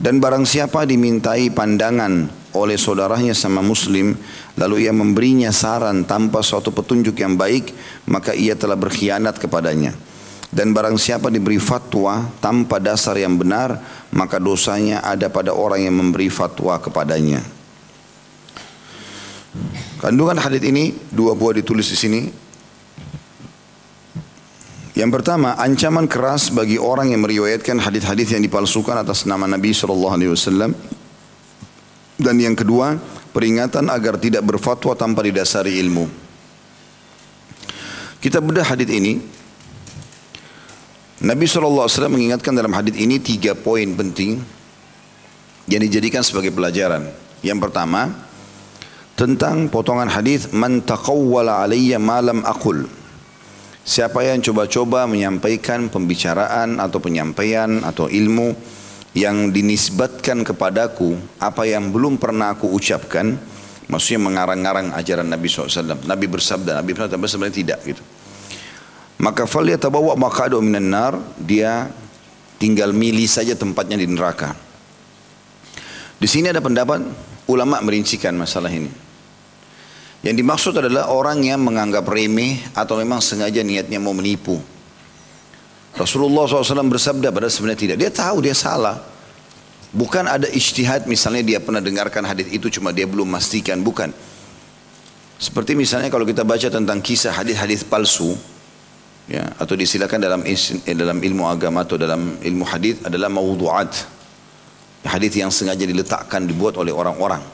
Dan 0.01 0.17
barang 0.17 0.49
siapa 0.49 0.89
dimintai 0.89 1.53
pandangan 1.53 2.25
oleh 2.57 2.81
saudaranya 2.81 3.37
sama 3.37 3.61
muslim, 3.61 4.17
lalu 4.57 4.89
ia 4.89 4.97
memberinya 4.97 5.53
saran 5.53 6.09
tanpa 6.09 6.41
suatu 6.41 6.73
petunjuk 6.73 7.21
yang 7.21 7.37
baik, 7.37 7.77
maka 8.09 8.33
ia 8.33 8.57
telah 8.57 8.81
berkhianat 8.81 9.37
kepadanya. 9.37 10.08
Dan 10.49 10.73
barang 10.73 10.97
siapa 10.97 11.29
diberi 11.29 11.61
fatwa 11.61 12.25
tanpa 12.41 12.81
dasar 12.81 13.21
yang 13.21 13.37
benar, 13.37 13.85
maka 14.17 14.41
dosanya 14.41 15.05
ada 15.05 15.29
pada 15.29 15.53
orang 15.53 15.85
yang 15.85 15.93
memberi 15.93 16.33
fatwa 16.33 16.81
kepadanya. 16.81 17.45
Kandungan 20.01 20.41
hadis 20.41 20.65
ini 20.65 20.97
dua 21.13 21.37
buah 21.37 21.61
ditulis 21.61 21.93
di 21.93 21.99
sini. 21.99 22.23
Yang 24.97 25.11
pertama, 25.21 25.55
ancaman 25.55 26.11
keras 26.11 26.51
bagi 26.51 26.75
orang 26.81 27.15
yang 27.15 27.23
meriwayatkan 27.23 27.79
hadis-hadis 27.79 28.35
yang 28.35 28.43
dipalsukan 28.43 28.99
atas 28.99 29.29
nama 29.29 29.47
Nabi 29.47 29.71
sallallahu 29.71 30.15
alaihi 30.17 30.33
wasallam. 30.33 30.75
Dan 32.19 32.35
yang 32.41 32.59
kedua, 32.59 32.99
peringatan 33.31 33.93
agar 33.95 34.19
tidak 34.19 34.43
berfatwa 34.43 34.97
tanpa 34.99 35.23
didasari 35.23 35.79
ilmu. 35.79 36.11
Kita 38.19 38.43
bedah 38.43 38.67
hadis 38.75 38.91
ini 38.91 39.23
Nabi 41.19 41.51
SAW 41.51 41.91
mengingatkan 42.07 42.55
dalam 42.55 42.71
hadis 42.71 42.95
ini 42.95 43.19
tiga 43.19 43.59
poin 43.59 43.91
penting 43.99 44.39
yang 45.67 45.83
dijadikan 45.83 46.23
sebagai 46.23 46.55
pelajaran. 46.55 47.11
Yang 47.43 47.59
pertama, 47.67 48.15
tentang 49.19 49.67
potongan 49.67 50.07
hadis 50.07 50.47
man 50.55 50.79
taqawwala 50.79 51.67
alayya 51.67 51.99
malam 51.99 52.47
akul. 52.47 52.87
Siapa 53.83 54.23
yang 54.23 54.39
coba-coba 54.47 55.11
menyampaikan 55.11 55.91
pembicaraan 55.91 56.79
atau 56.79 57.03
penyampaian 57.03 57.83
atau 57.83 58.07
ilmu 58.07 58.55
yang 59.19 59.51
dinisbatkan 59.51 60.47
kepadaku 60.47 61.19
apa 61.43 61.67
yang 61.67 61.91
belum 61.91 62.23
pernah 62.23 62.55
aku 62.55 62.71
ucapkan, 62.71 63.35
maksudnya 63.91 64.23
mengarang-arang 64.23 64.95
ajaran 64.95 65.27
Nabi 65.27 65.51
SAW. 65.51 65.99
Nabi 66.07 66.27
bersabda, 66.31 66.79
Nabi 66.79 66.95
bersabda 66.95 67.27
sebenarnya 67.27 67.59
tidak 67.59 67.81
gitu. 67.83 68.03
Maka 69.19 69.51
fal 69.51 69.67
yatabawa 69.67 70.15
maqadu 70.15 70.63
minan 70.63 70.95
nar, 70.95 71.19
dia 71.43 71.91
tinggal 72.63 72.95
milih 72.95 73.27
saja 73.27 73.59
tempatnya 73.59 73.99
di 73.99 74.07
neraka. 74.07 74.55
Di 76.19 76.27
sini 76.27 76.51
ada 76.51 76.63
pendapat 76.63 77.03
ulama 77.51 77.83
merincikan 77.83 78.35
masalah 78.39 78.71
ini. 78.71 78.91
Yang 80.23 80.37
dimaksud 80.43 80.75
adalah 80.75 81.11
orang 81.11 81.47
yang 81.47 81.63
menganggap 81.63 82.07
remeh 82.07 82.59
atau 82.75 82.99
memang 82.99 83.23
sengaja 83.23 83.63
niatnya 83.63 84.03
mau 84.03 84.15
menipu. 84.15 84.59
Rasulullah 85.95 86.47
SAW 86.47 86.91
bersabda 86.91 87.31
pada 87.31 87.47
sebenarnya 87.51 87.79
tidak. 87.79 87.97
Dia 87.99 88.11
tahu 88.11 88.43
dia 88.43 88.55
salah. 88.55 88.99
Bukan 89.95 90.27
ada 90.27 90.47
ijtihad 90.51 91.07
misalnya 91.11 91.43
dia 91.43 91.59
pernah 91.63 91.83
dengarkan 91.83 92.23
hadis 92.23 92.51
itu 92.51 92.67
cuma 92.71 92.95
dia 92.95 93.07
belum 93.07 93.31
memastikan. 93.31 93.79
Bukan. 93.83 94.11
Seperti 95.39 95.79
misalnya 95.79 96.11
kalau 96.11 96.27
kita 96.27 96.43
baca 96.43 96.67
tentang 96.67 96.99
kisah 96.99 97.31
hadis-hadis 97.31 97.87
palsu 97.87 98.35
ya 99.29 99.45
atau 99.61 99.77
disilakan 99.77 100.19
dalam 100.25 100.41
eh, 100.49 100.57
dalam 100.97 101.21
ilmu 101.21 101.45
agama 101.45 101.85
atau 101.85 102.01
dalam 102.01 102.41
ilmu 102.41 102.65
hadis 102.65 103.05
adalah 103.05 103.29
maudhu'at 103.29 103.93
hadis 105.05 105.33
yang 105.37 105.53
sengaja 105.53 105.85
diletakkan 105.85 106.49
dibuat 106.49 106.81
oleh 106.81 106.91
orang-orang. 106.91 107.45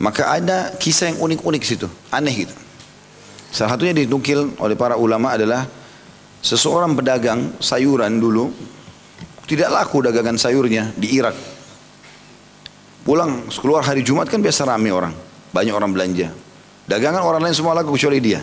Maka 0.00 0.32
ada 0.32 0.72
kisah 0.80 1.12
yang 1.12 1.20
unik-unik 1.20 1.62
situ. 1.62 1.86
Aneh 2.08 2.48
gitu. 2.48 2.56
Salah 3.52 3.76
satunya 3.76 3.92
dinukil 3.92 4.56
oleh 4.56 4.74
para 4.74 4.96
ulama 4.96 5.36
adalah 5.36 5.68
seseorang 6.40 6.96
pedagang 6.96 7.60
sayuran 7.60 8.16
dulu 8.16 8.48
tidak 9.44 9.68
laku 9.68 10.00
dagangan 10.00 10.40
sayurnya 10.40 10.96
di 10.96 11.20
Irak. 11.20 11.36
Pulang 13.04 13.52
keluar 13.52 13.84
hari 13.84 14.00
Jumat 14.00 14.32
kan 14.32 14.40
biasa 14.40 14.64
ramai 14.64 14.88
orang. 14.88 15.12
Banyak 15.52 15.74
orang 15.74 15.92
belanja. 15.92 16.32
Dagangan 16.88 17.20
orang 17.20 17.42
lain 17.44 17.54
semua 17.54 17.76
laku 17.76 17.98
kecuali 17.98 18.22
dia 18.22 18.40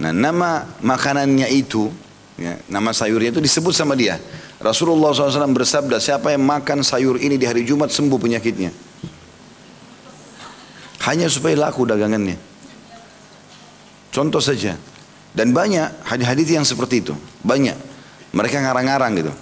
Nah 0.00 0.16
nama 0.16 0.64
makanannya 0.80 1.44
itu, 1.52 1.92
ya, 2.40 2.56
nama 2.72 2.96
sayurnya 2.96 3.36
itu 3.36 3.40
disebut 3.44 3.76
sama 3.76 3.92
dia. 3.92 4.16
Rasulullah 4.56 5.12
SAW 5.12 5.52
bersabda, 5.52 6.00
siapa 6.00 6.32
yang 6.32 6.40
makan 6.40 6.80
sayur 6.80 7.20
ini 7.20 7.36
di 7.36 7.44
hari 7.44 7.68
Jumat 7.68 7.92
sembuh 7.92 8.16
penyakitnya. 8.16 8.72
Hanya 11.04 11.28
supaya 11.28 11.56
laku 11.56 11.84
dagangannya. 11.84 12.36
Contoh 14.12 14.40
saja. 14.40 14.76
Dan 15.30 15.54
banyak 15.54 16.04
hadis-hadis 16.04 16.48
yang 16.48 16.66
seperti 16.66 17.04
itu. 17.04 17.14
Banyak. 17.44 17.76
Mereka 18.36 18.60
ngarang-ngarang 18.60 19.12
gitu. 19.16 19.32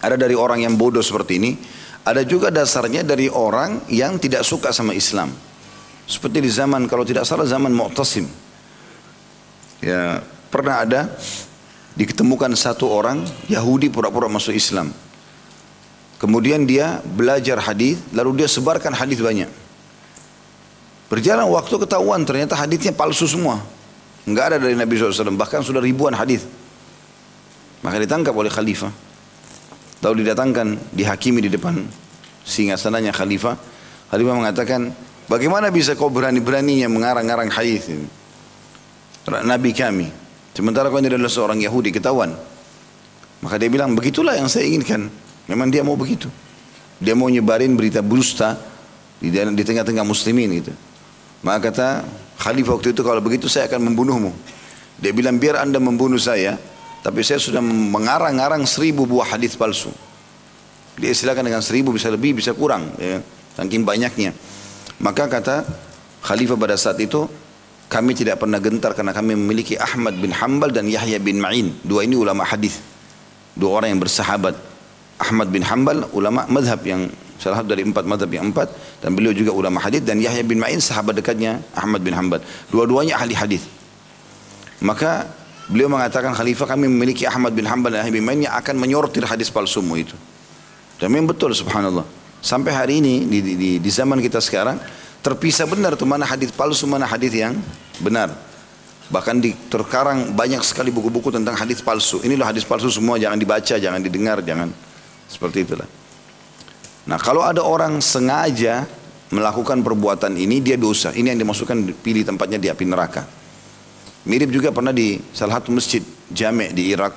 Ada 0.00 0.16
dari 0.20 0.36
orang 0.36 0.64
yang 0.64 0.76
bodoh 0.76 1.04
seperti 1.04 1.40
ini. 1.40 1.52
Ada 2.04 2.24
juga 2.24 2.48
dasarnya 2.48 3.04
dari 3.04 3.28
orang 3.28 3.88
yang 3.92 4.16
tidak 4.20 4.44
suka 4.44 4.72
sama 4.72 4.96
Islam. 4.96 5.32
Seperti 6.04 6.44
di 6.44 6.50
zaman, 6.52 6.88
kalau 6.88 7.04
tidak 7.04 7.24
salah 7.24 7.44
zaman 7.48 7.72
Mu'tasim 7.72 8.49
ya 9.80 10.20
pernah 10.52 10.84
ada 10.84 11.00
diketemukan 11.96 12.52
satu 12.56 12.88
orang 12.88 13.24
Yahudi 13.50 13.92
pura-pura 13.92 14.30
masuk 14.30 14.54
Islam. 14.54 14.92
Kemudian 16.20 16.68
dia 16.68 17.00
belajar 17.00 17.56
hadis, 17.64 17.96
lalu 18.12 18.44
dia 18.44 18.48
sebarkan 18.48 18.92
hadis 18.92 19.24
banyak. 19.24 19.48
Berjalan 21.08 21.48
waktu 21.48 21.74
ketahuan 21.80 22.22
ternyata 22.28 22.54
hadisnya 22.54 22.92
palsu 22.92 23.24
semua. 23.24 23.64
Enggak 24.28 24.52
ada 24.52 24.56
dari 24.60 24.76
Nabi 24.76 25.00
SAW, 25.00 25.32
bahkan 25.32 25.64
sudah 25.64 25.80
ribuan 25.80 26.12
hadis. 26.12 26.44
Maka 27.80 27.96
ditangkap 28.04 28.36
oleh 28.36 28.52
khalifah. 28.52 28.92
Lalu 30.04 30.28
didatangkan, 30.28 30.92
dihakimi 30.92 31.40
di 31.40 31.48
depan 31.48 31.80
singgasananya 32.44 33.16
khalifah. 33.16 33.56
Khalifah 34.12 34.34
mengatakan, 34.36 34.92
bagaimana 35.24 35.72
bisa 35.72 35.96
kau 35.96 36.12
berani-beraninya 36.12 36.92
mengarang-arang 36.92 37.48
hadis 37.48 37.88
ini? 37.88 38.19
Nabi 39.28 39.76
kami. 39.76 40.08
Sementara 40.56 40.88
kau 40.88 41.00
ini 41.00 41.12
adalah 41.12 41.28
seorang 41.28 41.60
Yahudi 41.60 41.92
ketahuan. 41.92 42.32
Maka 43.40 43.56
dia 43.56 43.68
bilang 43.72 43.92
begitulah 43.92 44.36
yang 44.36 44.48
saya 44.48 44.68
inginkan. 44.68 45.08
Memang 45.48 45.68
dia 45.72 45.84
mau 45.84 45.96
begitu. 45.96 46.28
Dia 47.00 47.16
mau 47.16 47.28
nyebarin 47.32 47.76
berita 47.76 48.04
dusta 48.04 48.60
di, 49.20 49.32
di 49.32 49.62
tengah-tengah 49.64 50.04
muslimin 50.04 50.60
gitu. 50.60 50.72
Maka 51.40 51.72
kata 51.72 51.88
khalifah 52.36 52.76
waktu 52.76 52.92
itu 52.92 53.00
kalau 53.00 53.24
begitu 53.24 53.48
saya 53.48 53.68
akan 53.68 53.92
membunuhmu. 53.92 54.32
Dia 55.00 55.16
bilang 55.16 55.40
biar 55.40 55.64
anda 55.64 55.80
membunuh 55.80 56.20
saya, 56.20 56.60
tapi 57.00 57.24
saya 57.24 57.40
sudah 57.40 57.64
mengarang-arang 57.64 58.68
seribu 58.68 59.08
buah 59.08 59.36
hadis 59.36 59.56
palsu. 59.56 59.88
Dia 61.00 61.16
silakan 61.16 61.48
dengan 61.48 61.64
seribu 61.64 61.96
bisa 61.96 62.12
lebih 62.12 62.36
bisa 62.36 62.52
kurang, 62.52 62.92
ya, 63.00 63.24
saking 63.56 63.88
banyaknya. 63.88 64.36
Maka 65.00 65.24
kata 65.32 65.64
Khalifah 66.20 66.60
pada 66.60 66.76
saat 66.76 67.00
itu, 67.00 67.24
kami 67.90 68.14
tidak 68.14 68.38
pernah 68.38 68.62
gentar 68.62 68.94
karena 68.94 69.10
kami 69.10 69.34
memiliki 69.34 69.74
Ahmad 69.74 70.14
bin 70.14 70.30
Hambal 70.30 70.70
dan 70.70 70.86
Yahya 70.86 71.18
bin 71.18 71.42
Ma'in. 71.42 71.74
Dua 71.82 72.06
ini 72.06 72.14
ulama 72.14 72.46
hadis, 72.46 72.78
dua 73.58 73.82
orang 73.82 73.98
yang 73.98 74.00
bersahabat. 74.00 74.54
Ahmad 75.18 75.50
bin 75.50 75.66
Hambal 75.66 76.06
ulama 76.14 76.46
madhab 76.46 76.80
yang 76.86 77.10
salah 77.42 77.66
dari 77.66 77.82
empat 77.82 78.06
madhab 78.06 78.30
yang 78.30 78.54
empat. 78.54 78.70
Dan 79.02 79.18
beliau 79.18 79.34
juga 79.34 79.50
ulama 79.50 79.82
hadis. 79.82 80.06
Dan 80.06 80.22
Yahya 80.22 80.46
bin 80.46 80.62
Ma'in 80.62 80.78
sahabat 80.78 81.18
dekatnya 81.18 81.64
Ahmad 81.74 82.04
bin 82.04 82.14
Hanbal. 82.14 82.38
Dua-duanya 82.70 83.18
ahli 83.18 83.34
hadis. 83.34 83.66
Maka 84.78 85.26
beliau 85.66 85.90
mengatakan 85.90 86.30
khalifah 86.30 86.78
kami 86.78 86.86
memiliki 86.86 87.26
Ahmad 87.26 87.56
bin 87.58 87.66
Hanbal 87.66 87.96
dan 87.96 88.06
Yahya 88.06 88.14
bin 88.14 88.22
Ma'in 88.22 88.46
yang 88.46 88.54
akan 88.54 88.78
menyortir 88.78 89.26
hadis 89.26 89.50
palsumu 89.50 89.98
itu. 89.98 90.14
Dan 91.02 91.10
memang 91.10 91.34
betul 91.34 91.50
subhanallah. 91.56 92.06
Sampai 92.38 92.70
hari 92.70 93.02
ini 93.02 93.26
di, 93.26 93.38
di, 93.42 93.70
di 93.82 93.90
zaman 93.90 94.20
kita 94.22 94.38
sekarang 94.38 94.78
terpisah 95.20 95.68
benar 95.68 95.96
tuh 95.96 96.08
mana 96.08 96.24
hadis 96.24 96.52
palsu 96.52 96.88
mana 96.88 97.04
hadis 97.04 97.32
yang 97.32 97.56
benar 98.00 98.32
bahkan 99.10 99.36
di 99.36 99.52
terkarang 99.68 100.32
banyak 100.32 100.62
sekali 100.62 100.88
buku-buku 100.94 101.34
tentang 101.34 101.56
hadis 101.56 101.82
palsu 101.82 102.22
inilah 102.24 102.50
hadis 102.50 102.64
palsu 102.64 102.88
semua 102.88 103.20
jangan 103.20 103.36
dibaca 103.36 103.74
jangan 103.76 104.00
didengar 104.00 104.40
jangan 104.40 104.70
seperti 105.28 105.66
itulah 105.66 105.88
Nah 107.08 107.16
kalau 107.16 107.40
ada 107.40 107.64
orang 107.64 107.98
sengaja 107.98 108.84
melakukan 109.34 109.80
perbuatan 109.80 110.36
ini 110.36 110.60
dia 110.60 110.76
dosa. 110.76 111.14
Ini 111.14 111.32
yang 111.32 111.40
dimasukkan 111.42 112.02
pilih 112.02 112.26
tempatnya 112.26 112.58
di 112.60 112.68
api 112.68 112.84
neraka. 112.84 113.24
Mirip 114.28 114.52
juga 114.52 114.68
pernah 114.68 114.92
di 114.92 115.16
salah 115.32 115.62
satu 115.62 115.72
masjid 115.72 116.02
jamek 116.28 116.76
di 116.76 116.92
Irak. 116.92 117.14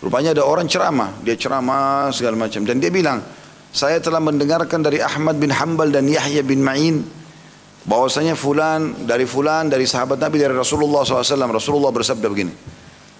Rupanya 0.00 0.32
ada 0.32 0.44
orang 0.48 0.64
ceramah, 0.64 1.12
dia 1.20 1.36
ceramah 1.36 2.08
segala 2.12 2.36
macam 2.36 2.64
dan 2.64 2.80
dia 2.80 2.88
bilang, 2.88 3.20
saya 3.76 4.00
telah 4.00 4.24
mendengarkan 4.24 4.80
dari 4.80 5.04
Ahmad 5.04 5.36
bin 5.36 5.52
Hambal 5.52 5.92
dan 5.92 6.08
Yahya 6.08 6.40
bin 6.40 6.64
Ma'in 6.64 7.04
bahwasanya 7.84 8.32
fulan 8.32 9.04
dari 9.04 9.28
fulan 9.28 9.68
dari 9.68 9.84
sahabat 9.84 10.16
Nabi 10.16 10.40
dari 10.40 10.56
Rasulullah 10.56 11.04
SAW. 11.04 11.44
Rasulullah 11.52 11.92
bersabda 11.92 12.24
begini. 12.32 12.56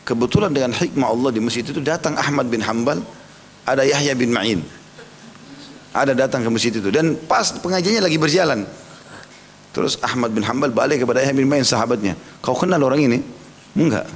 Kebetulan 0.08 0.56
dengan 0.56 0.72
hikmah 0.72 1.12
Allah 1.12 1.28
di 1.36 1.44
masjid 1.44 1.60
itu 1.60 1.76
datang 1.84 2.16
Ahmad 2.16 2.48
bin 2.48 2.64
Hambal, 2.64 3.04
ada 3.68 3.84
Yahya 3.84 4.16
bin 4.16 4.32
Ma'in. 4.32 4.64
Ada 5.92 6.16
datang 6.16 6.40
ke 6.40 6.48
masjid 6.48 6.72
itu 6.72 6.88
dan 6.88 7.20
pas 7.28 7.52
pengajiannya 7.52 8.08
lagi 8.08 8.16
berjalan. 8.16 8.64
Terus 9.76 10.00
Ahmad 10.00 10.32
bin 10.32 10.40
Hanbal 10.40 10.72
balik 10.72 11.04
kepada 11.04 11.20
Yahya 11.20 11.36
bin 11.36 11.52
Ma'in 11.52 11.68
sahabatnya 11.68 12.16
kau 12.40 12.56
kenal 12.56 12.80
orang 12.80 13.04
ini? 13.04 13.20
Enggak. 13.76 14.08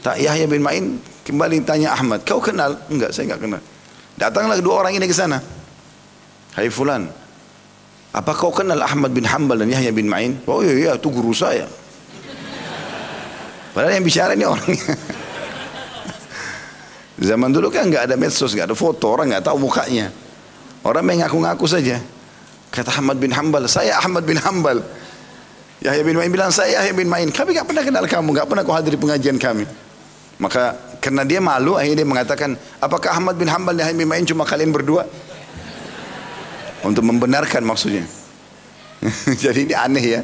Tak 0.00 0.16
Yahya 0.16 0.48
bin 0.48 0.64
Ma'in 0.64 0.96
kembali 1.28 1.60
tanya 1.68 1.92
Ahmad 1.92 2.24
kau 2.24 2.40
kenal? 2.40 2.80
Enggak 2.88 3.12
saya 3.12 3.28
enggak 3.28 3.44
kenal 3.44 3.62
datanglah 4.18 4.58
dua 4.60 4.86
orang 4.86 4.96
ini 4.96 5.06
ke 5.08 5.14
sana 5.16 5.40
hai 6.56 6.68
fulan 6.68 7.08
apa 8.12 8.32
kau 8.36 8.52
kenal 8.52 8.80
Ahmad 8.84 9.12
bin 9.12 9.24
Hanbal 9.24 9.64
dan 9.64 9.72
Yahya 9.72 9.92
bin 9.92 10.08
Ma'in 10.08 10.40
oh 10.44 10.60
iya 10.60 10.74
iya 10.76 10.90
itu 10.96 11.08
guru 11.08 11.32
saya 11.32 11.64
padahal 13.72 13.96
yang 13.96 14.04
bicara 14.04 14.36
ini 14.36 14.44
orangnya 14.44 14.94
Zaman 17.22 17.54
dulu 17.54 17.70
kan 17.70 17.86
nggak 17.86 18.10
ada 18.10 18.16
medsos, 18.18 18.50
nggak 18.50 18.74
ada 18.74 18.76
foto, 18.76 19.06
orang 19.06 19.30
nggak 19.30 19.46
tahu 19.46 19.62
mukanya. 19.62 20.10
Orang 20.82 21.06
yang 21.06 21.22
ngaku-ngaku 21.22 21.70
saja. 21.70 22.02
Kata 22.74 22.98
Ahmad 22.98 23.22
bin 23.22 23.30
Hambal, 23.30 23.70
saya 23.70 23.94
Ahmad 24.02 24.26
bin 24.26 24.42
Hambal. 24.42 24.82
Yahya 25.78 26.02
bin 26.02 26.18
Ma'in 26.18 26.34
bilang, 26.34 26.50
saya 26.50 26.82
Yahya 26.82 26.92
bin 26.96 27.06
Ma'in. 27.06 27.30
Kami 27.30 27.54
tak 27.54 27.70
pernah 27.70 27.86
kenal 27.86 28.04
kamu, 28.10 28.34
tak 28.34 28.46
pernah 28.50 28.62
kau 28.66 28.74
hadiri 28.74 28.98
pengajian 28.98 29.38
kami. 29.38 29.68
Maka 30.42 30.74
karena 31.02 31.26
dia 31.26 31.42
malu, 31.42 31.74
akhirnya 31.74 32.06
dia 32.06 32.08
mengatakan, 32.08 32.54
apakah 32.78 33.18
Ahmad 33.18 33.34
bin 33.34 33.50
Hambal 33.50 33.74
dan 33.74 33.90
bin 33.98 34.06
Ma'in 34.06 34.22
cuma 34.22 34.46
kalian 34.46 34.70
berdua? 34.70 35.02
Untuk 36.86 37.02
membenarkan 37.02 37.66
maksudnya. 37.66 38.06
Jadi 39.42 39.66
ini 39.66 39.74
aneh 39.74 40.04
ya. 40.06 40.20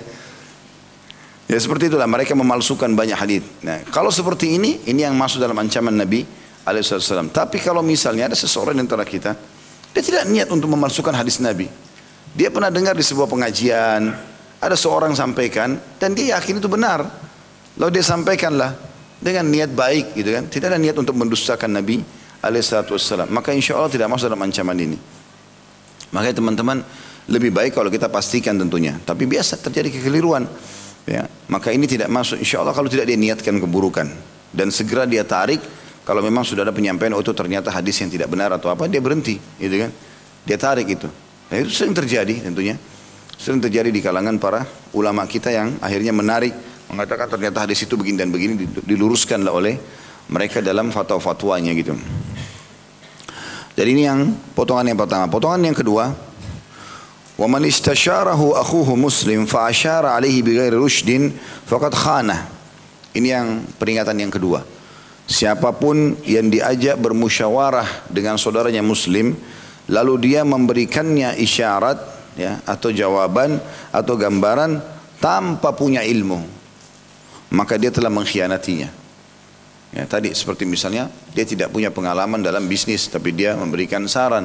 Ya 1.50 1.58
seperti 1.58 1.90
itulah 1.90 2.06
mereka 2.06 2.38
memalsukan 2.38 2.94
banyak 2.94 3.18
hadis. 3.18 3.42
Nah, 3.66 3.82
kalau 3.90 4.14
seperti 4.14 4.54
ini, 4.54 4.78
ini 4.86 5.02
yang 5.02 5.18
masuk 5.18 5.42
dalam 5.42 5.58
ancaman 5.58 5.98
Nabi 5.98 6.22
alaihissalam. 6.62 7.34
Tapi 7.34 7.58
kalau 7.58 7.82
misalnya 7.82 8.30
ada 8.30 8.36
seseorang 8.38 8.78
di 8.78 8.82
antara 8.86 9.02
kita 9.02 9.34
dia 9.98 10.02
tidak 10.04 10.24
niat 10.30 10.48
untuk 10.52 10.70
memalsukan 10.70 11.10
hadis 11.10 11.42
Nabi. 11.42 11.66
Dia 12.38 12.52
pernah 12.54 12.70
dengar 12.70 12.94
di 12.94 13.02
sebuah 13.02 13.26
pengajian, 13.26 14.14
ada 14.62 14.76
seorang 14.78 15.16
sampaikan 15.16 15.74
dan 15.98 16.14
dia 16.14 16.38
yakin 16.38 16.62
itu 16.62 16.68
benar. 16.70 17.02
Lalu 17.74 17.98
dia 17.98 18.04
sampaikanlah 18.04 18.87
dengan 19.18 19.44
niat 19.50 19.70
baik 19.74 20.14
gitu 20.14 20.30
kan. 20.34 20.46
Tidak 20.46 20.66
ada 20.70 20.78
niat 20.78 20.96
untuk 20.98 21.18
mendustakan 21.18 21.74
Nabi 21.74 22.02
alaihissalam. 22.42 23.28
Maka 23.30 23.50
insya 23.54 23.78
Allah 23.78 23.90
tidak 23.90 24.08
masuk 24.10 24.30
dalam 24.30 24.42
ancaman 24.42 24.78
ini. 24.78 24.98
Makanya 26.14 26.34
teman-teman 26.38 26.78
lebih 27.28 27.52
baik 27.52 27.76
kalau 27.76 27.92
kita 27.92 28.08
pastikan 28.08 28.56
tentunya. 28.56 28.96
Tapi 29.02 29.28
biasa 29.28 29.60
terjadi 29.60 30.00
kekeliruan. 30.00 30.48
Ya, 31.08 31.24
maka 31.48 31.72
ini 31.72 31.88
tidak 31.88 32.12
masuk 32.12 32.36
insya 32.36 32.60
Allah 32.60 32.76
kalau 32.76 32.88
tidak 32.88 33.08
dia 33.08 33.16
niatkan 33.16 33.56
keburukan. 33.60 34.08
Dan 34.52 34.72
segera 34.72 35.04
dia 35.04 35.24
tarik 35.24 35.60
kalau 36.04 36.24
memang 36.24 36.40
sudah 36.40 36.64
ada 36.64 36.72
penyampaian 36.72 37.12
oh 37.12 37.20
itu 37.20 37.36
ternyata 37.36 37.68
hadis 37.68 38.00
yang 38.00 38.08
tidak 38.08 38.32
benar 38.32 38.48
atau 38.56 38.72
apa, 38.72 38.88
dia 38.88 39.00
berhenti, 39.00 39.36
gitu 39.60 39.76
kan? 39.76 39.92
Dia 40.48 40.56
tarik 40.56 40.88
itu. 40.88 41.04
Nah, 41.48 41.56
itu 41.60 41.68
sering 41.68 41.92
terjadi 41.92 42.48
tentunya. 42.48 42.80
Sering 43.36 43.60
terjadi 43.60 43.92
di 43.92 44.00
kalangan 44.00 44.40
para 44.40 44.64
ulama 44.96 45.28
kita 45.28 45.52
yang 45.52 45.76
akhirnya 45.84 46.16
menarik 46.16 46.52
mengatakan 46.88 47.28
ternyata 47.28 47.68
hadis 47.68 47.84
itu 47.84 47.94
begini 47.94 48.16
dan 48.16 48.32
begini 48.32 48.64
diluruskanlah 48.84 49.52
oleh 49.52 49.76
mereka 50.28 50.60
dalam 50.60 50.92
fatwa-fatwanya 50.92 51.72
gitu. 51.76 51.96
Jadi 53.78 53.88
ini 53.94 54.02
yang 54.04 54.34
potongan 54.58 54.90
yang 54.90 54.98
pertama. 54.98 55.30
Potongan 55.30 55.62
yang 55.62 55.76
kedua, 55.76 56.10
wa 57.38 57.46
man 57.46 57.62
istasyarahu 57.62 58.58
akhuhu 58.58 58.98
muslim 58.98 59.46
fa 59.46 59.70
asyara 59.70 60.18
alaihi 60.18 60.42
bighairi 60.42 60.74
rushdin 60.74 61.30
faqad 61.64 61.94
khana. 61.94 62.50
Ini 63.14 63.28
yang 63.30 63.46
peringatan 63.78 64.18
yang 64.18 64.32
kedua. 64.34 64.66
Siapa 65.28 65.76
pun 65.76 66.16
yang 66.24 66.48
diajak 66.48 66.96
bermusyawarah 66.98 68.08
dengan 68.08 68.40
saudaranya 68.40 68.80
muslim 68.80 69.36
lalu 69.88 70.32
dia 70.32 70.40
memberikannya 70.44 71.36
isyarat 71.36 72.00
ya 72.36 72.60
atau 72.64 72.88
jawaban 72.88 73.60
atau 73.92 74.14
gambaran 74.16 74.80
tanpa 75.20 75.76
punya 75.76 76.00
ilmu 76.00 76.57
maka 77.52 77.76
dia 77.80 77.92
telah 77.92 78.12
mengkhianatinya. 78.12 78.90
Ya, 79.88 80.04
tadi 80.04 80.36
seperti 80.36 80.68
misalnya 80.68 81.08
dia 81.32 81.48
tidak 81.48 81.72
punya 81.72 81.88
pengalaman 81.88 82.44
dalam 82.44 82.68
bisnis 82.68 83.08
tapi 83.08 83.32
dia 83.32 83.56
memberikan 83.56 84.04
saran 84.04 84.44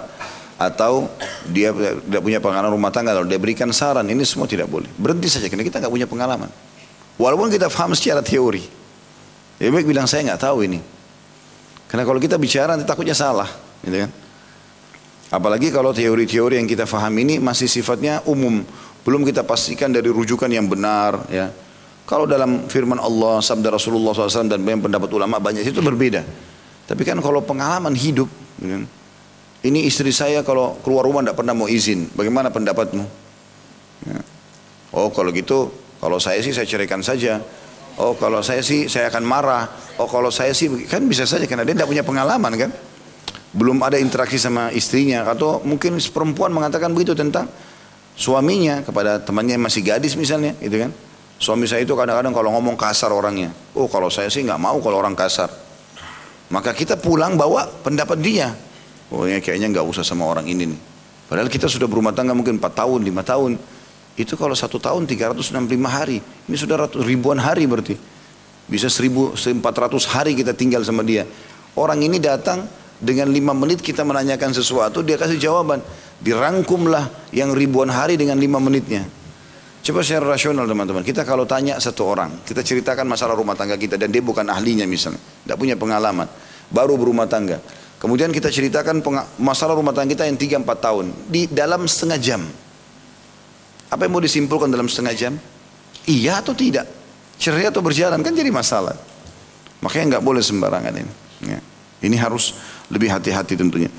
atau 0.55 1.11
dia 1.51 1.75
tidak 1.75 2.23
punya 2.23 2.39
pengalaman 2.39 2.71
rumah 2.71 2.95
tangga 2.95 3.11
lalu 3.11 3.27
dia 3.27 3.41
berikan 3.41 3.67
saran 3.75 4.07
ini 4.07 4.23
semua 4.23 4.47
tidak 4.47 4.71
boleh 4.71 4.87
berhenti 4.95 5.27
saja 5.27 5.51
karena 5.51 5.67
kita 5.67 5.83
nggak 5.83 5.91
punya 5.91 6.07
pengalaman 6.07 6.47
walaupun 7.19 7.51
kita 7.51 7.67
paham 7.67 7.91
secara 7.91 8.23
teori 8.23 8.63
Ya 9.61 9.69
baik 9.69 9.87
bilang 9.87 10.09
saya 10.09 10.27
nggak 10.27 10.41
tahu 10.41 10.65
ini. 10.65 10.79
Karena 11.87 12.03
kalau 12.03 12.19
kita 12.19 12.41
bicara 12.41 12.73
nanti 12.73 12.89
takutnya 12.89 13.13
salah, 13.13 13.47
gitu 13.85 13.95
kan? 13.95 14.11
Apalagi 15.31 15.69
kalau 15.71 15.93
teori-teori 15.93 16.59
yang 16.59 16.67
kita 16.67 16.83
faham 16.89 17.13
ini 17.21 17.39
masih 17.39 17.69
sifatnya 17.69 18.19
umum, 18.25 18.65
belum 19.05 19.21
kita 19.23 19.45
pastikan 19.45 19.93
dari 19.93 20.09
rujukan 20.09 20.49
yang 20.49 20.65
benar, 20.65 21.23
ya. 21.29 21.53
Kalau 22.03 22.27
dalam 22.27 22.67
firman 22.67 22.99
Allah, 22.99 23.39
sabda 23.39 23.71
Rasulullah 23.71 24.11
SAW 24.11 24.51
dan 24.51 24.59
banyak 24.59 24.91
pendapat 24.91 25.09
ulama 25.15 25.39
banyak 25.39 25.63
itu 25.63 25.79
berbeda. 25.79 26.19
Tapi 26.83 27.01
kan 27.07 27.15
kalau 27.23 27.39
pengalaman 27.39 27.95
hidup, 27.95 28.27
kan? 28.59 28.83
ini 29.63 29.87
istri 29.87 30.11
saya 30.11 30.43
kalau 30.43 30.75
keluar 30.83 31.07
rumah 31.07 31.23
tidak 31.23 31.39
pernah 31.39 31.55
mau 31.55 31.71
izin, 31.71 32.11
bagaimana 32.11 32.51
pendapatmu? 32.51 33.07
Ya. 34.03 34.19
Oh 34.91 35.07
kalau 35.15 35.31
gitu, 35.31 35.71
kalau 36.03 36.19
saya 36.19 36.43
sih 36.43 36.51
saya 36.51 36.67
ceraikan 36.67 36.99
saja. 36.99 37.39
Oh 37.95 38.19
kalau 38.19 38.43
saya 38.43 38.59
sih 38.59 38.91
saya 38.91 39.07
akan 39.07 39.23
marah. 39.23 39.71
Oh 39.95 40.11
kalau 40.11 40.27
saya 40.27 40.51
sih 40.51 40.67
kan 40.91 41.07
bisa 41.07 41.23
saja 41.23 41.47
karena 41.47 41.63
dia 41.63 41.79
tidak 41.79 41.87
punya 41.87 42.03
pengalaman 42.03 42.51
kan. 42.59 42.71
Belum 43.55 43.79
ada 43.79 43.95
interaksi 43.95 44.35
sama 44.35 44.73
istrinya 44.75 45.23
atau 45.23 45.63
mungkin 45.63 46.01
perempuan 46.11 46.51
mengatakan 46.51 46.91
begitu 46.91 47.15
tentang 47.15 47.47
suaminya 48.17 48.83
kepada 48.83 49.21
temannya 49.21 49.55
yang 49.55 49.63
masih 49.63 49.81
gadis 49.85 50.19
misalnya 50.19 50.51
gitu 50.59 50.83
kan. 50.83 50.91
Suami 51.41 51.67
saya 51.67 51.83
itu 51.83 51.93
kadang-kadang 51.97 52.31
kalau 52.31 52.49
ngomong 52.55 52.77
kasar 52.77 53.11
orangnya. 53.11 53.51
Oh 53.75 53.89
kalau 53.89 54.07
saya 54.07 54.29
sih 54.31 54.45
nggak 54.45 54.61
mau 54.61 54.77
kalau 54.79 55.01
orang 55.01 55.17
kasar. 55.17 55.49
Maka 56.53 56.71
kita 56.75 56.99
pulang 56.99 57.33
bawa 57.33 57.65
pendapat 57.81 58.17
dia. 58.21 58.53
Oh 59.09 59.25
ya 59.25 59.41
kayaknya 59.41 59.73
nggak 59.73 59.85
usah 59.85 60.05
sama 60.05 60.25
orang 60.29 60.45
ini 60.45 60.69
nih. 60.69 60.79
Padahal 61.27 61.49
kita 61.49 61.65
sudah 61.65 61.89
berumah 61.89 62.13
tangga 62.13 62.37
mungkin 62.37 62.61
4 62.61 62.69
tahun, 62.73 62.99
5 63.01 63.23
tahun. 63.25 63.51
Itu 64.13 64.37
kalau 64.37 64.53
satu 64.53 64.77
tahun 64.77 65.09
365 65.09 65.49
hari. 65.89 66.21
Ini 66.21 66.57
sudah 66.57 66.85
ribuan 67.01 67.41
hari 67.41 67.65
berarti. 67.65 67.97
Bisa 68.69 68.87
1400 68.87 69.33
hari 70.13 70.37
kita 70.37 70.53
tinggal 70.53 70.85
sama 70.85 71.01
dia. 71.01 71.25
Orang 71.73 72.05
ini 72.05 72.21
datang 72.21 72.69
dengan 73.01 73.33
lima 73.33 73.51
menit 73.51 73.81
kita 73.81 74.05
menanyakan 74.05 74.53
sesuatu, 74.53 75.01
dia 75.01 75.17
kasih 75.17 75.41
jawaban. 75.41 75.81
Dirangkumlah 76.23 77.33
yang 77.35 77.51
ribuan 77.51 77.91
hari 77.91 78.15
dengan 78.15 78.37
lima 78.39 78.61
menitnya. 78.61 79.03
Coba 79.83 79.99
secara 79.99 80.31
rasional 80.31 80.63
teman-teman. 80.63 81.03
Kita 81.03 81.27
kalau 81.27 81.43
tanya 81.43 81.75
satu 81.75 82.07
orang, 82.07 82.47
kita 82.47 82.63
ceritakan 82.63 83.03
masalah 83.03 83.35
rumah 83.35 83.51
tangga 83.51 83.75
kita 83.75 83.99
dan 83.99 84.07
dia 84.15 84.23
bukan 84.23 84.47
ahlinya 84.47 84.87
misalnya, 84.87 85.19
tidak 85.19 85.59
punya 85.59 85.75
pengalaman, 85.75 86.23
baru 86.71 86.95
berumah 86.95 87.27
tangga. 87.27 87.59
Kemudian 87.99 88.31
kita 88.31 88.47
ceritakan 88.47 89.03
masalah 89.43 89.75
rumah 89.75 89.91
tangga 89.91 90.15
kita 90.15 90.23
yang 90.23 90.39
3-4 90.39 90.63
tahun 90.79 91.05
di 91.27 91.51
dalam 91.51 91.83
setengah 91.83 92.19
jam. 92.19 92.41
Apa 93.91 94.07
yang 94.07 94.15
mau 94.15 94.23
disimpulkan 94.23 94.71
dalam 94.71 94.87
setengah 94.87 95.15
jam? 95.19 95.35
Iya 96.07 96.39
atau 96.39 96.55
tidak? 96.55 96.87
Ceria 97.35 97.67
atau 97.67 97.83
berjalan 97.83 98.23
kan 98.23 98.31
jadi 98.31 98.55
masalah. 98.55 98.95
Makanya 99.83 100.15
nggak 100.15 100.23
boleh 100.23 100.39
sembarangan 100.39 100.95
ini. 100.95 101.11
Ya. 101.43 101.59
Ini 102.03 102.15
harus 102.23 102.55
lebih 102.87 103.11
hati-hati 103.11 103.59
tentunya. 103.59 103.91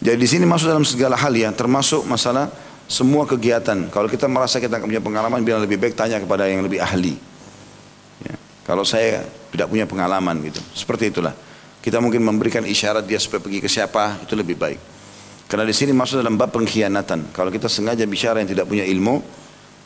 Jadi 0.00 0.16
di 0.16 0.28
sini 0.28 0.48
masuk 0.48 0.72
dalam 0.72 0.88
segala 0.88 1.20
hal 1.20 1.36
ya, 1.36 1.52
termasuk 1.52 2.08
masalah 2.08 2.48
semua 2.88 3.28
kegiatan. 3.28 3.92
Kalau 3.92 4.08
kita 4.08 4.24
merasa 4.26 4.56
kita 4.58 4.80
punya 4.80 5.04
pengalaman, 5.04 5.44
bilang 5.44 5.60
lebih 5.60 5.76
baik 5.76 5.92
tanya 5.92 6.16
kepada 6.18 6.48
yang 6.48 6.64
lebih 6.64 6.80
ahli. 6.80 7.20
Ya. 8.24 8.34
Kalau 8.64 8.82
saya 8.82 9.28
tidak 9.52 9.68
punya 9.68 9.84
pengalaman 9.84 10.40
gitu, 10.48 10.58
seperti 10.72 11.12
itulah. 11.12 11.36
Kita 11.84 12.00
mungkin 12.00 12.24
memberikan 12.24 12.64
isyarat 12.64 13.04
dia 13.04 13.20
supaya 13.20 13.44
pergi 13.44 13.60
ke 13.60 13.68
siapa, 13.68 14.24
itu 14.24 14.32
lebih 14.34 14.56
baik. 14.56 14.80
Karena 15.46 15.64
di 15.68 15.76
sini 15.76 15.92
masuk 15.92 16.20
dalam 16.20 16.40
bab 16.40 16.52
pengkhianatan. 16.52 17.32
Kalau 17.32 17.52
kita 17.52 17.68
sengaja 17.68 18.04
bicara 18.08 18.40
yang 18.40 18.50
tidak 18.50 18.68
punya 18.68 18.84
ilmu, 18.84 19.20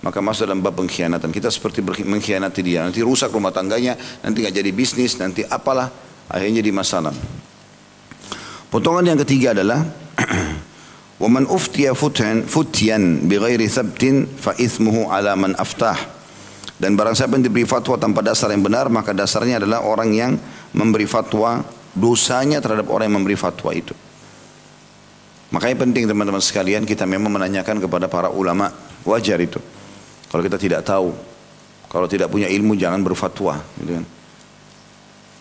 maka 0.02 0.18
masuk 0.18 0.50
dalam 0.50 0.62
bab 0.62 0.74
pengkhianatan. 0.74 1.30
Kita 1.30 1.50
seperti 1.50 1.82
mengkhianati 1.82 2.60
dia. 2.62 2.82
Nanti 2.82 3.02
rusak 3.02 3.30
rumah 3.30 3.54
tangganya, 3.54 3.94
nanti 4.22 4.42
nggak 4.42 4.54
jadi 4.58 4.70
bisnis, 4.74 5.18
nanti 5.18 5.46
apalah, 5.46 5.90
akhirnya 6.26 6.62
jadi 6.62 6.70
masalah. 6.74 7.14
Potongan 8.72 9.04
yang 9.14 9.20
ketiga 9.22 9.54
adalah 9.54 9.84
ومن 11.21 11.49
أفتي 11.49 11.93
فتيا 11.97 12.45
فتيا 12.45 12.97
بغير 13.25 13.61
ثبت 13.67 14.03
فإثمه 14.37 14.95
على 15.09 15.33
من 15.33 15.57
أفتاه 15.57 15.97
dan 16.77 16.93
barang 16.93 17.17
siapa 17.17 17.41
yang 17.41 17.49
diberi 17.49 17.65
fatwa 17.65 17.97
tanpa 17.97 18.21
dasar 18.21 18.53
yang 18.53 18.61
benar 18.61 18.85
maka 18.93 19.09
dasarnya 19.09 19.57
adalah 19.57 19.81
orang 19.81 20.13
yang 20.13 20.37
memberi 20.77 21.09
fatwa 21.09 21.65
dosanya 21.97 22.61
terhadap 22.61 22.85
orang 22.93 23.09
yang 23.09 23.17
memberi 23.17 23.33
fatwa 23.33 23.73
itu 23.73 23.97
makanya 25.49 25.81
penting 25.81 26.05
teman-teman 26.05 26.37
sekalian 26.37 26.85
kita 26.85 27.09
memang 27.09 27.33
menanyakan 27.33 27.81
kepada 27.81 28.05
para 28.05 28.29
ulama 28.29 28.69
wajar 29.09 29.41
itu 29.41 29.57
kalau 30.29 30.45
kita 30.45 30.61
tidak 30.61 30.85
tahu 30.85 31.17
kalau 31.89 32.05
tidak 32.05 32.29
punya 32.29 32.45
ilmu 32.45 32.77
jangan 32.77 33.01
berfatwa 33.01 33.57
gitu 33.81 33.97
kan 33.97 34.05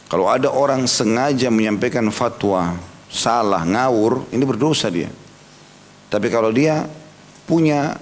kalau 0.08 0.32
ada 0.32 0.48
orang 0.48 0.88
sengaja 0.88 1.52
menyampaikan 1.52 2.08
fatwa 2.08 2.80
salah 3.12 3.60
ngawur 3.60 4.24
ini 4.32 4.44
berdosa 4.48 4.88
dia 4.88 5.12
tapi 6.11 6.27
kalau 6.27 6.51
dia 6.51 6.83
punya 7.47 7.95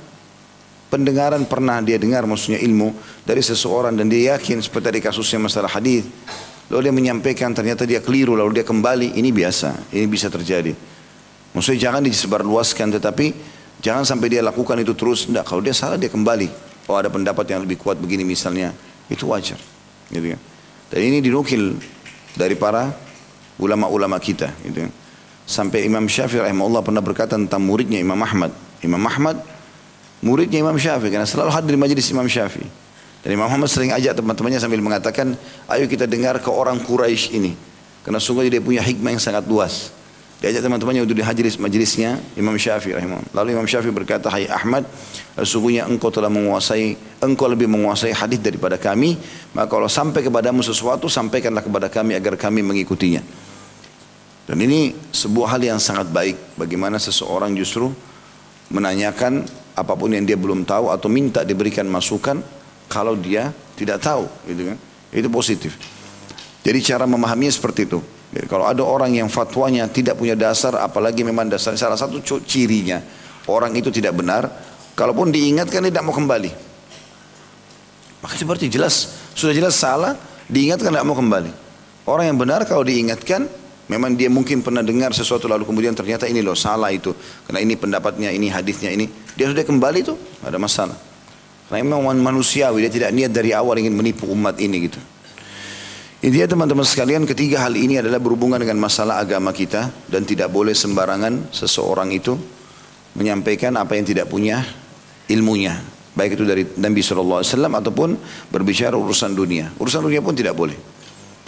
pendengaran 0.89 1.45
pernah 1.45 1.77
dia 1.85 2.01
dengar 2.01 2.25
maksudnya 2.25 2.57
ilmu 2.57 2.97
dari 3.21 3.45
seseorang 3.45 3.93
dan 3.93 4.09
dia 4.09 4.35
yakin 4.35 4.65
seperti 4.65 4.85
tadi 4.89 4.99
kasusnya 5.05 5.45
masalah 5.45 5.69
hadis 5.69 6.09
lalu 6.73 6.89
dia 6.89 6.93
menyampaikan 6.93 7.53
ternyata 7.53 7.85
dia 7.85 8.01
keliru 8.01 8.33
lalu 8.33 8.59
dia 8.59 8.65
kembali 8.65 9.13
ini 9.13 9.29
biasa 9.29 9.93
ini 9.93 10.09
bisa 10.09 10.33
terjadi. 10.33 10.73
Maksudnya 11.53 11.89
jangan 11.89 12.01
disebarluaskan 12.01 12.97
tetapi 12.97 13.25
jangan 13.81 14.05
sampai 14.05 14.27
dia 14.33 14.41
lakukan 14.41 14.77
itu 14.81 14.97
terus 14.97 15.29
tidak 15.29 15.45
kalau 15.45 15.61
dia 15.61 15.73
salah 15.77 16.01
dia 16.01 16.09
kembali. 16.09 16.49
Oh 16.89 16.97
ada 16.97 17.13
pendapat 17.13 17.45
yang 17.53 17.61
lebih 17.61 17.77
kuat 17.77 18.01
begini 18.01 18.25
misalnya 18.25 18.73
itu 19.09 19.29
wajar 19.29 19.61
gitu 20.09 20.33
kan. 20.33 20.41
Dan 20.89 20.99
ini 21.05 21.21
dinukil 21.21 21.77
dari 22.33 22.57
para 22.57 22.89
ulama-ulama 23.61 24.17
kita 24.17 24.49
gitu 24.65 24.89
kan 24.89 24.91
Sampai 25.49 25.81
Imam 25.89 26.05
Syafi'i 26.05 26.45
rahimahullah 26.45 26.85
pernah 26.85 27.01
berkata 27.01 27.33
tentang 27.33 27.65
muridnya 27.65 27.97
Imam 27.97 28.21
Ahmad. 28.21 28.53
Imam 28.85 29.01
Ahmad 29.01 29.41
muridnya 30.21 30.61
Imam 30.61 30.77
Syafi'i 30.77 31.09
karena 31.09 31.25
selalu 31.25 31.49
hadir 31.49 31.73
di 31.73 31.81
majelis 31.81 32.05
Imam 32.13 32.29
Syafi'i. 32.29 32.69
Dan 33.25 33.33
Imam 33.33 33.49
Muhammad 33.49 33.67
sering 33.73 33.89
ajak 33.89 34.13
teman-temannya 34.13 34.61
sambil 34.61 34.77
mengatakan, 34.77 35.33
ayo 35.65 35.89
kita 35.89 36.05
dengar 36.05 36.37
ke 36.37 36.53
orang 36.53 36.77
Quraisy 36.85 37.33
ini. 37.33 37.57
Karena 38.05 38.21
sungguh 38.21 38.45
dia 38.45 38.61
punya 38.61 38.85
hikmah 38.85 39.17
yang 39.17 39.19
sangat 39.19 39.49
luas. 39.49 39.89
Diajak 40.39 40.63
teman-temannya 40.63 41.03
untuk 41.03 41.17
dihajiris 41.17 41.57
majelisnya 41.57 42.21
Imam 42.37 42.53
Syafi'i 42.53 42.95
rahimahullah. 42.95 43.33
Lalu 43.33 43.57
Imam 43.57 43.65
Syafi'i 43.65 43.89
berkata, 43.89 44.29
Hai 44.29 44.45
Ahmad, 44.47 44.85
sesungguhnya 45.33 45.89
engkau 45.89 46.13
telah 46.13 46.29
menguasai, 46.29 46.93
engkau 47.25 47.49
lebih 47.49 47.65
menguasai 47.65 48.13
hadis 48.13 48.37
daripada 48.37 48.77
kami. 48.77 49.17
Maka 49.57 49.65
kalau 49.65 49.89
sampai 49.89 50.21
kepadamu 50.21 50.61
sesuatu, 50.61 51.09
sampaikanlah 51.09 51.65
kepada 51.65 51.89
kami 51.89 52.15
agar 52.15 52.37
kami 52.37 52.61
mengikutinya. 52.61 53.48
Dan 54.49 54.65
ini 54.65 54.97
sebuah 55.13 55.53
hal 55.53 55.61
yang 55.61 55.77
sangat 55.77 56.09
baik 56.09 56.57
bagaimana 56.57 56.97
seseorang 56.97 57.53
justru 57.53 57.93
menanyakan 58.73 59.45
apa 59.77 59.93
pun 59.93 60.09
yang 60.09 60.25
dia 60.25 60.41
belum 60.41 60.65
tahu 60.65 60.89
atau 60.89 61.05
minta 61.05 61.45
diberikan 61.45 61.85
masukan 61.85 62.41
kalau 62.89 63.13
dia 63.13 63.53
tidak 63.77 64.01
tahu 64.01 64.25
gitu 64.49 64.73
kan. 64.73 64.77
Itu 65.13 65.29
positif. 65.29 65.77
Jadi 66.65 66.81
cara 66.81 67.05
memahaminya 67.05 67.53
seperti 67.53 67.85
itu. 67.85 68.01
Jadi 68.33 68.49
kalau 68.49 68.65
ada 68.65 68.81
orang 68.81 69.13
yang 69.13 69.29
fatwanya 69.29 69.85
tidak 69.85 70.17
punya 70.17 70.33
dasar 70.33 70.81
apalagi 70.81 71.21
memang 71.21 71.45
dasar 71.45 71.77
salah 71.77 71.97
satu 71.97 72.17
cirinya 72.41 73.05
orang 73.45 73.73
itu 73.77 73.93
tidak 73.93 74.17
benar 74.17 74.49
kalaupun 74.97 75.29
diingatkan 75.29 75.85
tidak 75.85 76.01
mau 76.01 76.13
kembali. 76.17 76.49
Maka 78.25 78.33
seperti 78.33 78.65
jelas 78.65 79.13
sudah 79.37 79.53
jelas 79.53 79.77
salah 79.77 80.17
diingatkan 80.49 80.89
tidak 80.89 81.05
mau 81.05 81.13
kembali. 81.13 81.53
Orang 82.09 82.25
yang 82.25 82.37
benar 82.41 82.65
kalau 82.65 82.81
diingatkan 82.81 83.58
Memang 83.89 84.13
dia 84.13 84.29
mungkin 84.29 84.61
pernah 84.61 84.85
dengar 84.85 85.17
sesuatu 85.17 85.49
lalu 85.49 85.65
kemudian 85.65 85.97
ternyata 85.97 86.29
ini 86.29 86.45
loh 86.45 86.53
salah 86.53 86.93
itu. 86.93 87.09
Karena 87.49 87.57
ini 87.65 87.73
pendapatnya, 87.73 88.29
ini 88.29 88.45
hadisnya 88.45 88.93
ini. 88.93 89.09
Dia 89.33 89.49
sudah 89.49 89.65
kembali 89.65 89.99
tuh, 90.05 90.17
ada 90.45 90.61
masalah. 90.61 90.93
Karena 91.65 91.97
memang 91.97 92.13
manusiawi, 92.21 92.85
dia 92.85 92.93
tidak 92.93 93.09
niat 93.17 93.33
dari 93.33 93.49
awal 93.49 93.81
ingin 93.81 93.97
menipu 93.97 94.29
umat 94.29 94.61
ini 94.61 94.89
gitu. 94.89 95.01
Intinya 96.19 96.51
teman-teman 96.51 96.83
sekalian 96.83 97.23
ketiga 97.23 97.63
hal 97.65 97.73
ini 97.73 97.97
adalah 97.97 98.19
berhubungan 98.19 98.59
dengan 98.59 98.77
masalah 98.77 99.23
agama 99.23 99.55
kita 99.55 99.87
dan 100.11 100.27
tidak 100.27 100.51
boleh 100.51 100.75
sembarangan 100.75 101.49
seseorang 101.49 102.11
itu 102.11 102.35
menyampaikan 103.15 103.73
apa 103.79 103.95
yang 103.95 104.05
tidak 104.05 104.27
punya 104.27 104.61
ilmunya. 105.31 105.79
Baik 106.13 106.35
itu 106.35 106.43
dari 106.43 106.67
Nabi 106.75 106.99
SAW 106.99 107.41
ataupun 107.47 108.19
berbicara 108.51 108.99
urusan 108.99 109.31
dunia. 109.31 109.71
Urusan 109.79 110.03
dunia 110.03 110.19
pun 110.19 110.35
tidak 110.35 110.59
boleh. 110.59 110.75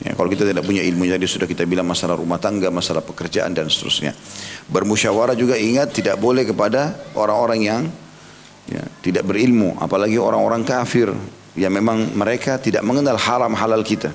Ya, 0.02 0.18
kalau 0.18 0.34
kita 0.34 0.50
tidak 0.50 0.66
punya 0.66 0.82
ilmu 0.82 1.06
jadi 1.06 1.22
sudah 1.30 1.46
kita 1.46 1.62
bilang 1.70 1.86
masalah 1.86 2.18
rumah 2.18 2.42
tangga, 2.42 2.74
masalah 2.74 3.06
pekerjaan 3.06 3.54
dan 3.54 3.70
seterusnya. 3.70 4.18
Bermusyawarah 4.66 5.38
juga 5.38 5.54
ingat 5.62 5.94
tidak 5.94 6.18
boleh 6.18 6.42
kepada 6.42 6.98
orang-orang 7.14 7.60
yang 7.62 7.82
ya, 8.66 8.82
tidak 9.06 9.30
berilmu, 9.30 9.78
apalagi 9.78 10.18
orang-orang 10.18 10.66
kafir 10.66 11.14
yang 11.54 11.70
memang 11.70 12.18
mereka 12.18 12.58
tidak 12.58 12.82
mengenal 12.82 13.14
haram 13.14 13.54
halal 13.54 13.86
kita. 13.86 14.10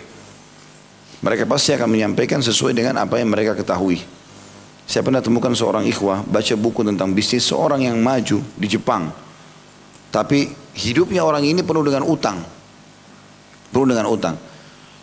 Mereka 1.22 1.46
pasti 1.46 1.70
akan 1.70 1.86
menyampaikan 1.86 2.42
sesuai 2.42 2.74
dengan 2.74 2.98
apa 2.98 3.22
yang 3.22 3.30
mereka 3.30 3.54
ketahui. 3.54 4.02
Saya 4.86 5.02
pernah 5.06 5.22
temukan 5.22 5.50
seorang 5.54 5.86
ikhwah 5.86 6.26
baca 6.26 6.54
buku 6.58 6.82
tentang 6.82 7.14
bisnis 7.14 7.46
seorang 7.46 7.86
yang 7.86 7.98
maju 7.98 8.42
di 8.58 8.66
Jepang. 8.66 9.10
Tapi 10.10 10.50
hidupnya 10.78 11.22
orang 11.22 11.46
ini 11.46 11.62
penuh 11.62 11.82
dengan 11.82 12.06
utang. 12.06 12.38
Penuh 13.70 13.86
dengan 13.86 14.06
utang. 14.06 14.34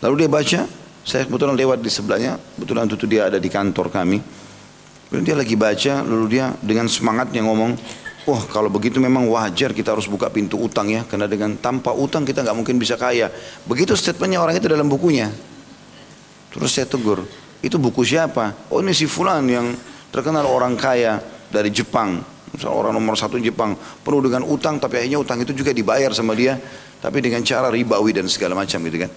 Lalu 0.03 0.15
dia 0.19 0.29
baca, 0.29 0.59
saya 1.07 1.23
kebetulan 1.23 1.55
lewat 1.55 1.79
di 1.79 1.87
sebelahnya, 1.87 2.35
kebetulan 2.35 2.91
itu 2.91 3.07
dia 3.07 3.31
ada 3.31 3.39
di 3.39 3.47
kantor 3.47 3.87
kami. 3.87 4.19
Kemudian 5.07 5.23
dia 5.23 5.35
lagi 5.39 5.55
baca, 5.55 6.03
lalu 6.03 6.25
dia 6.27 6.51
dengan 6.59 6.91
semangatnya 6.91 7.39
ngomong, 7.47 7.71
wah 8.27 8.35
oh, 8.35 8.41
kalau 8.51 8.67
begitu 8.67 8.99
memang 8.99 9.31
wajar 9.31 9.71
kita 9.71 9.95
harus 9.95 10.11
buka 10.11 10.27
pintu 10.27 10.59
utang 10.59 10.91
ya, 10.91 11.07
karena 11.07 11.31
dengan 11.31 11.55
tanpa 11.55 11.95
utang 11.95 12.27
kita 12.27 12.43
nggak 12.43 12.57
mungkin 12.59 12.75
bisa 12.75 12.99
kaya. 12.99 13.31
Begitu 13.63 13.95
statementnya 13.95 14.43
orang 14.43 14.59
itu 14.59 14.67
dalam 14.67 14.91
bukunya. 14.91 15.31
Terus 16.51 16.67
saya 16.67 16.83
tegur, 16.83 17.23
itu 17.63 17.79
buku 17.79 18.03
siapa? 18.03 18.67
Oh 18.75 18.83
ini 18.83 18.91
si 18.91 19.07
Fulan 19.07 19.47
yang 19.47 19.71
terkenal 20.11 20.43
orang 20.43 20.75
kaya 20.75 21.23
dari 21.47 21.71
Jepang. 21.71 22.19
Misalnya 22.51 22.75
orang 22.75 22.93
nomor 22.93 23.15
satu 23.15 23.39
Jepang 23.39 23.73
penuh 24.03 24.19
dengan 24.19 24.43
utang 24.43 24.77
tapi 24.83 24.99
akhirnya 24.99 25.17
utang 25.17 25.39
itu 25.41 25.55
juga 25.55 25.73
dibayar 25.73 26.13
sama 26.13 26.37
dia 26.37 26.53
tapi 27.01 27.17
dengan 27.17 27.41
cara 27.41 27.73
ribawi 27.73 28.13
dan 28.13 28.27
segala 28.27 28.53
macam 28.53 28.83
gitu 28.83 29.07
kan. 29.07 29.11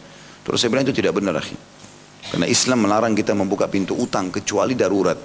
Terus 0.47 0.63
saya 0.63 0.71
bilang 0.71 0.87
itu 0.87 0.95
tidak 0.95 1.19
benar 1.19 1.43
akhi. 1.43 1.59
Karena 2.31 2.47
Islam 2.47 2.87
melarang 2.87 3.19
kita 3.19 3.35
membuka 3.35 3.67
pintu 3.67 3.99
utang 3.99 4.31
kecuali 4.31 4.79
darurat. 4.79 5.19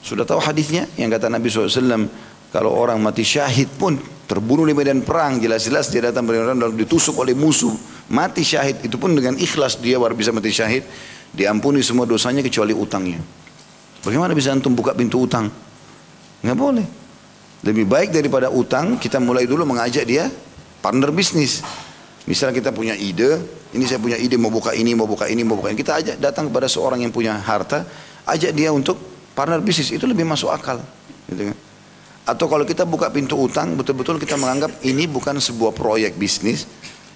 Sudah 0.00 0.24
tahu 0.24 0.40
hadisnya? 0.40 0.88
Yang 0.96 1.20
kata 1.20 1.28
Nabi 1.28 1.52
SAW 1.52 2.08
kalau 2.48 2.72
orang 2.72 3.00
mati 3.00 3.20
syahid 3.20 3.68
pun 3.76 3.96
terbunuh 4.24 4.64
di 4.64 4.72
medan 4.72 5.04
perang 5.04 5.36
jelas-jelas 5.40 5.92
dia 5.92 6.08
datang 6.08 6.24
beriman 6.24 6.56
lalu 6.56 6.88
ditusuk 6.88 7.20
oleh 7.20 7.36
musuh. 7.36 7.72
Mati 8.12 8.40
syahid 8.44 8.80
itu 8.80 8.96
pun 8.96 9.12
dengan 9.12 9.36
ikhlas 9.36 9.76
dia 9.76 10.00
baru 10.00 10.16
bisa 10.16 10.32
mati 10.32 10.48
syahid. 10.48 10.84
Diampuni 11.32 11.80
semua 11.84 12.04
dosanya 12.04 12.44
kecuali 12.44 12.76
utangnya. 12.76 13.20
Bagaimana 14.04 14.36
bisa 14.36 14.52
antum 14.52 14.76
buka 14.76 14.92
pintu 14.92 15.24
utang? 15.24 15.48
Nggak 16.44 16.58
boleh. 16.58 16.86
Lebih 17.62 17.84
baik 17.88 18.10
daripada 18.12 18.48
utang 18.52 18.96
kita 18.96 19.22
mulai 19.22 19.46
dulu 19.46 19.64
mengajak 19.64 20.04
dia 20.04 20.28
partner 20.82 21.14
bisnis 21.14 21.62
Misalnya 22.22 22.54
kita 22.54 22.70
punya 22.70 22.94
ide, 22.94 23.42
ini 23.74 23.82
saya 23.82 23.98
punya 23.98 24.14
ide 24.14 24.38
mau 24.38 24.52
buka 24.52 24.70
ini, 24.70 24.94
mau 24.94 25.10
buka 25.10 25.26
ini, 25.26 25.42
mau 25.42 25.58
buka 25.58 25.74
ini. 25.74 25.78
Kita 25.78 25.98
ajak 25.98 26.16
datang 26.22 26.46
kepada 26.46 26.70
seorang 26.70 27.02
yang 27.02 27.10
punya 27.10 27.34
harta, 27.34 27.82
ajak 28.30 28.54
dia 28.54 28.70
untuk 28.70 28.94
partner 29.34 29.58
bisnis 29.58 29.90
itu 29.90 30.06
lebih 30.06 30.22
masuk 30.22 30.54
akal. 30.54 30.78
Gitu 31.26 31.50
kan? 31.50 31.56
Atau 32.22 32.46
kalau 32.46 32.62
kita 32.62 32.86
buka 32.86 33.10
pintu 33.10 33.34
utang, 33.34 33.74
betul-betul 33.74 34.22
kita 34.22 34.38
menganggap 34.38 34.70
ini 34.86 35.10
bukan 35.10 35.42
sebuah 35.42 35.74
proyek 35.74 36.14
bisnis. 36.14 36.70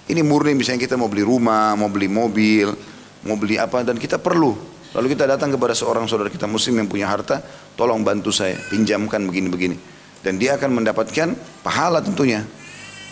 Ini 0.07 0.19
murni 0.23 0.55
misalnya 0.55 0.83
kita 0.83 0.99
mau 0.99 1.07
beli 1.07 1.23
rumah, 1.23 1.75
mau 1.79 1.87
beli 1.87 2.11
mobil, 2.11 2.75
mau 3.23 3.39
beli 3.39 3.55
apa, 3.55 3.87
dan 3.87 3.95
kita 3.95 4.19
perlu. 4.19 4.55
Lalu 4.91 5.15
kita 5.15 5.23
datang 5.23 5.55
kepada 5.55 5.71
seorang 5.71 6.07
saudara 6.07 6.27
kita 6.27 6.47
muslim 6.47 6.83
yang 6.83 6.87
punya 6.91 7.07
harta, 7.07 7.39
tolong 7.79 8.03
bantu 8.03 8.35
saya, 8.35 8.59
pinjamkan 8.67 9.23
begini-begini. 9.23 9.75
Dan 10.19 10.35
dia 10.35 10.59
akan 10.59 10.83
mendapatkan 10.83 11.37
pahala 11.63 12.03
tentunya. 12.03 12.43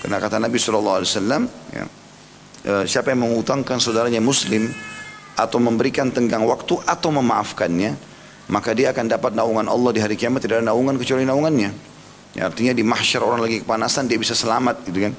Karena 0.04 0.18
kata 0.22 0.38
Nabi 0.38 0.58
SAW, 0.58 1.04
ya, 1.72 1.84
e, 2.66 2.74
siapa 2.90 3.14
yang 3.14 3.28
mengutangkan 3.28 3.78
saudaranya 3.78 4.20
muslim, 4.22 4.70
atau 5.36 5.60
memberikan 5.60 6.12
tenggang 6.12 6.48
waktu, 6.48 6.80
atau 6.88 7.10
memaafkannya, 7.12 7.96
maka 8.48 8.72
dia 8.72 8.96
akan 8.96 9.06
dapat 9.10 9.32
naungan 9.34 9.68
Allah 9.68 9.92
di 9.92 10.00
hari 10.00 10.16
kiamat, 10.16 10.46
tidak 10.46 10.62
ada 10.62 10.72
naungan 10.72 10.96
kecuali 10.96 11.26
naungannya. 11.26 11.72
Ya, 12.36 12.52
artinya 12.52 12.76
di 12.76 12.84
mahsyar 12.84 13.24
orang 13.24 13.42
lagi 13.44 13.64
kepanasan, 13.64 14.12
dia 14.12 14.20
bisa 14.20 14.36
selamat 14.36 14.84
gitu 14.88 15.10
kan 15.10 15.14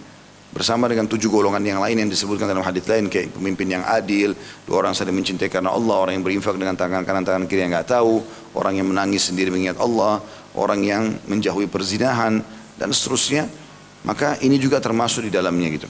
bersama 0.57 0.89
dengan 0.89 1.05
tujuh 1.05 1.29
golongan 1.29 1.61
yang 1.61 1.81
lain 1.85 2.01
yang 2.01 2.09
disebutkan 2.09 2.49
dalam 2.49 2.65
hadis 2.65 2.89
lain 2.89 3.13
kayak 3.13 3.35
pemimpin 3.37 3.77
yang 3.77 3.85
adil, 3.85 4.33
dua 4.65 4.81
orang 4.81 4.97
saling 4.97 5.13
mencintai 5.13 5.53
karena 5.53 5.69
Allah, 5.69 6.01
orang 6.01 6.17
yang 6.17 6.25
berinfak 6.25 6.57
dengan 6.57 6.73
tangan 6.73 7.05
kanan 7.05 7.29
tangan 7.29 7.45
kiri 7.45 7.69
yang 7.69 7.77
nggak 7.77 7.93
tahu, 7.93 8.25
orang 8.57 8.81
yang 8.81 8.89
menangis 8.89 9.29
sendiri 9.29 9.53
mengingat 9.53 9.77
Allah, 9.77 10.25
orang 10.57 10.81
yang 10.81 11.03
menjauhi 11.29 11.69
perzinahan 11.69 12.41
dan 12.81 12.89
seterusnya. 12.89 13.66
Maka 14.07 14.39
ini 14.41 14.57
juga 14.63 14.79
termasuk 14.79 15.27
di 15.27 15.31
dalamnya 15.35 15.69
gitu. 15.75 15.89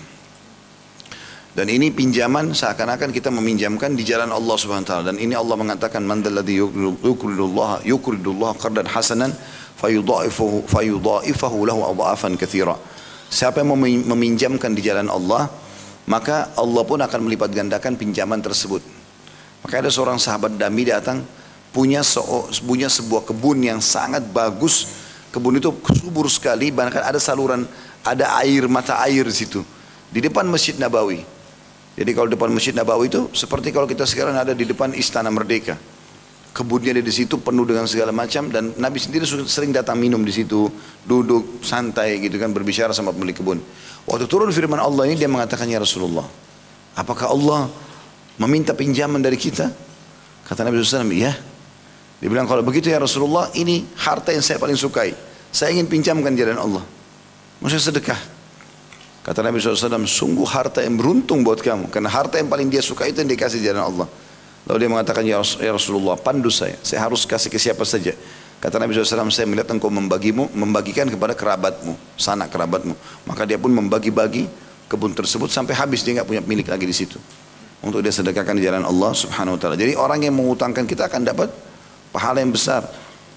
Dan 1.57 1.73
ini 1.73 1.89
pinjaman 1.89 2.53
seakan-akan 2.53 3.17
kita 3.17 3.33
meminjamkan 3.33 3.97
di 3.97 4.05
jalan 4.05 4.29
Allah 4.29 4.57
Subhanahu 4.61 4.85
wa 4.85 4.91
taala 4.93 5.05
dan 5.09 5.17
ini 5.17 5.33
Allah 5.33 5.57
mengatakan 5.57 6.05
man 6.05 6.21
dalladhi 6.21 6.61
yuqridullah 6.61 7.81
yuqridullah 7.81 8.61
qardan 8.61 8.85
hasanan 8.85 9.33
fayudha'ifahu 9.81 10.69
fayudha'ifahu 10.69 11.59
lahu 11.65 11.81
adha'afan 11.97 12.37
katsira. 12.37 12.77
Siapa 13.33 13.65
yang 13.65 13.73
meminjamkan 14.05 14.77
di 14.77 14.85
jalan 14.85 15.09
Allah, 15.09 15.49
maka 16.05 16.53
Allah 16.61 16.83
pun 16.85 17.01
akan 17.01 17.21
melipat 17.25 17.49
gandakan 17.57 17.97
pinjaman 17.97 18.45
tersebut. 18.45 18.85
Maka 19.65 19.81
ada 19.81 19.89
seorang 19.89 20.21
sahabat 20.21 20.61
dami 20.61 20.85
datang 20.85 21.25
punya 21.73 22.05
punya 22.69 22.93
sebuah 22.93 23.25
kebun 23.33 23.65
yang 23.65 23.81
sangat 23.81 24.29
bagus. 24.29 25.09
Kebun 25.33 25.57
itu 25.57 25.73
subur 26.05 26.29
sekali, 26.33 26.73
bahkan 26.73 27.01
ada 27.01 27.21
saluran, 27.21 27.65
ada 28.07 28.39
air 28.39 28.71
mata 28.71 29.03
air 29.03 29.27
di 29.27 29.35
situ 29.35 29.67
di 30.07 30.23
depan 30.23 30.47
Masjid 30.47 30.79
Nabawi. 30.79 31.27
Jadi 31.97 32.11
kalau 32.15 32.29
depan 32.31 32.53
Masjid 32.55 32.77
Nabawi 32.77 33.11
itu 33.11 33.27
seperti 33.35 33.75
kalau 33.75 33.91
kita 33.91 34.07
sekarang 34.07 34.39
ada 34.39 34.55
di 34.55 34.63
depan 34.63 34.95
Istana 34.95 35.33
Merdeka 35.35 35.75
kebunnya 36.57 36.97
di 36.97 37.13
situ 37.13 37.37
penuh 37.37 37.69
dengan 37.69 37.85
segala 37.85 38.17
macam 38.17 38.49
dan 38.49 38.73
Nabi 38.81 38.97
sendiri 38.97 39.29
sering 39.29 39.77
datang 39.77 40.01
minum 40.01 40.25
di 40.25 40.33
situ, 40.33 40.73
duduk 41.05 41.61
santai 41.61 42.17
gitu 42.25 42.41
kan 42.41 42.49
berbicara 42.49 42.97
sama 42.97 43.13
pemilik 43.13 43.37
kebun. 43.37 43.61
Waktu 44.09 44.25
turun 44.25 44.49
firman 44.49 44.81
Allah 44.81 45.05
ini 45.05 45.21
dia 45.21 45.29
mengatakan 45.29 45.69
ya 45.69 45.77
Rasulullah, 45.77 46.25
apakah 46.97 47.29
Allah 47.29 47.69
meminta 48.41 48.73
pinjaman 48.73 49.21
dari 49.21 49.37
kita? 49.37 49.69
Kata 50.49 50.65
Nabi 50.65 50.81
SAW, 50.81 51.13
ya. 51.13 51.37
Dia 52.17 52.29
bilang 52.33 52.49
kalau 52.49 52.65
begitu 52.65 52.89
ya 52.89 52.97
Rasulullah 52.97 53.53
ini 53.53 53.85
harta 54.01 54.33
yang 54.33 54.41
saya 54.41 54.57
paling 54.57 54.81
sukai. 54.81 55.13
Saya 55.53 55.77
ingin 55.77 55.93
pinjamkan 55.93 56.33
jalan 56.33 56.57
Allah. 56.57 56.96
Maksudnya 57.61 57.85
sedekah. 57.93 58.21
Kata 59.27 59.43
Nabi 59.43 59.59
SAW, 59.59 60.07
sungguh 60.07 60.47
harta 60.47 60.87
yang 60.87 60.95
beruntung 60.95 61.43
buat 61.43 61.59
kamu. 61.59 61.91
Karena 61.91 62.07
harta 62.07 62.39
yang 62.39 62.47
paling 62.47 62.71
dia 62.71 62.79
suka 62.79 63.11
itu 63.11 63.27
yang 63.27 63.31
dikasih 63.31 63.59
jalan 63.59 63.83
Allah. 63.83 64.09
Lalu 64.71 64.77
dia 64.83 64.91
mengatakan, 64.91 65.23
ya, 65.27 65.43
ya 65.43 65.75
Rasulullah, 65.75 66.15
pandu 66.15 66.47
saya. 66.47 66.79
Saya 66.87 67.03
harus 67.03 67.27
kasih 67.27 67.51
ke 67.51 67.59
siapa 67.59 67.83
saja. 67.83 68.15
Kata 68.63 68.79
Nabi 68.79 68.95
SAW, 68.95 69.29
saya 69.35 69.47
melihat 69.51 69.69
engkau 69.75 69.91
membagimu, 69.91 70.51
membagikan 70.55 71.11
kepada 71.11 71.35
kerabatmu, 71.35 71.99
sanak 72.15 72.55
kerabatmu. 72.55 72.95
Maka 73.27 73.43
dia 73.45 73.59
pun 73.59 73.75
membagi-bagi 73.75 74.47
kebun 74.87 75.13
tersebut 75.13 75.51
sampai 75.51 75.75
habis 75.75 76.07
dia 76.07 76.23
nggak 76.23 76.29
punya 76.31 76.43
milik 76.47 76.71
lagi 76.71 76.87
di 76.87 76.95
situ. 76.95 77.19
Untuk 77.83 78.01
dia 78.01 78.11
sedekahkan 78.11 78.57
di 78.57 78.65
jalan 78.65 78.87
Allah 78.87 79.13
Subhanahu 79.13 79.59
Wa 79.59 79.61
Taala. 79.61 79.77
Jadi 79.77 79.93
orang 79.95 80.25
yang 80.25 80.35
mengutangkan 80.35 80.89
kita 80.89 81.11
akan 81.11 81.23
dapat 81.27 81.51
pahala 82.11 82.41
yang 82.41 82.51
besar. 82.51 82.87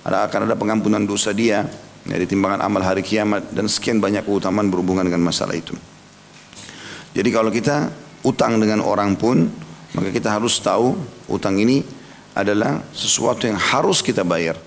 Ada 0.05 0.31
akan 0.31 0.47
ada 0.47 0.55
pengampunan 0.55 1.03
dosa 1.03 1.35
dia, 1.35 1.67
dari 2.09 2.25
timbangan 2.25 2.65
amal 2.65 2.81
hari 2.81 3.05
kiamat 3.05 3.53
dan 3.53 3.69
sekian 3.69 4.01
banyak 4.01 4.25
keutamaan 4.25 4.73
berhubungan 4.73 5.05
dengan 5.05 5.21
masalah 5.21 5.53
itu. 5.53 5.77
Jadi 7.13 7.29
kalau 7.29 7.53
kita 7.53 7.93
utang 8.25 8.57
dengan 8.57 8.81
orang 8.81 9.13
pun 9.13 9.45
maka 9.93 10.09
kita 10.09 10.33
harus 10.33 10.57
tahu 10.61 10.97
utang 11.29 11.57
ini 11.61 11.81
adalah 12.33 12.81
sesuatu 12.93 13.45
yang 13.45 13.57
harus 13.57 14.01
kita 14.01 14.25
bayar. 14.25 14.57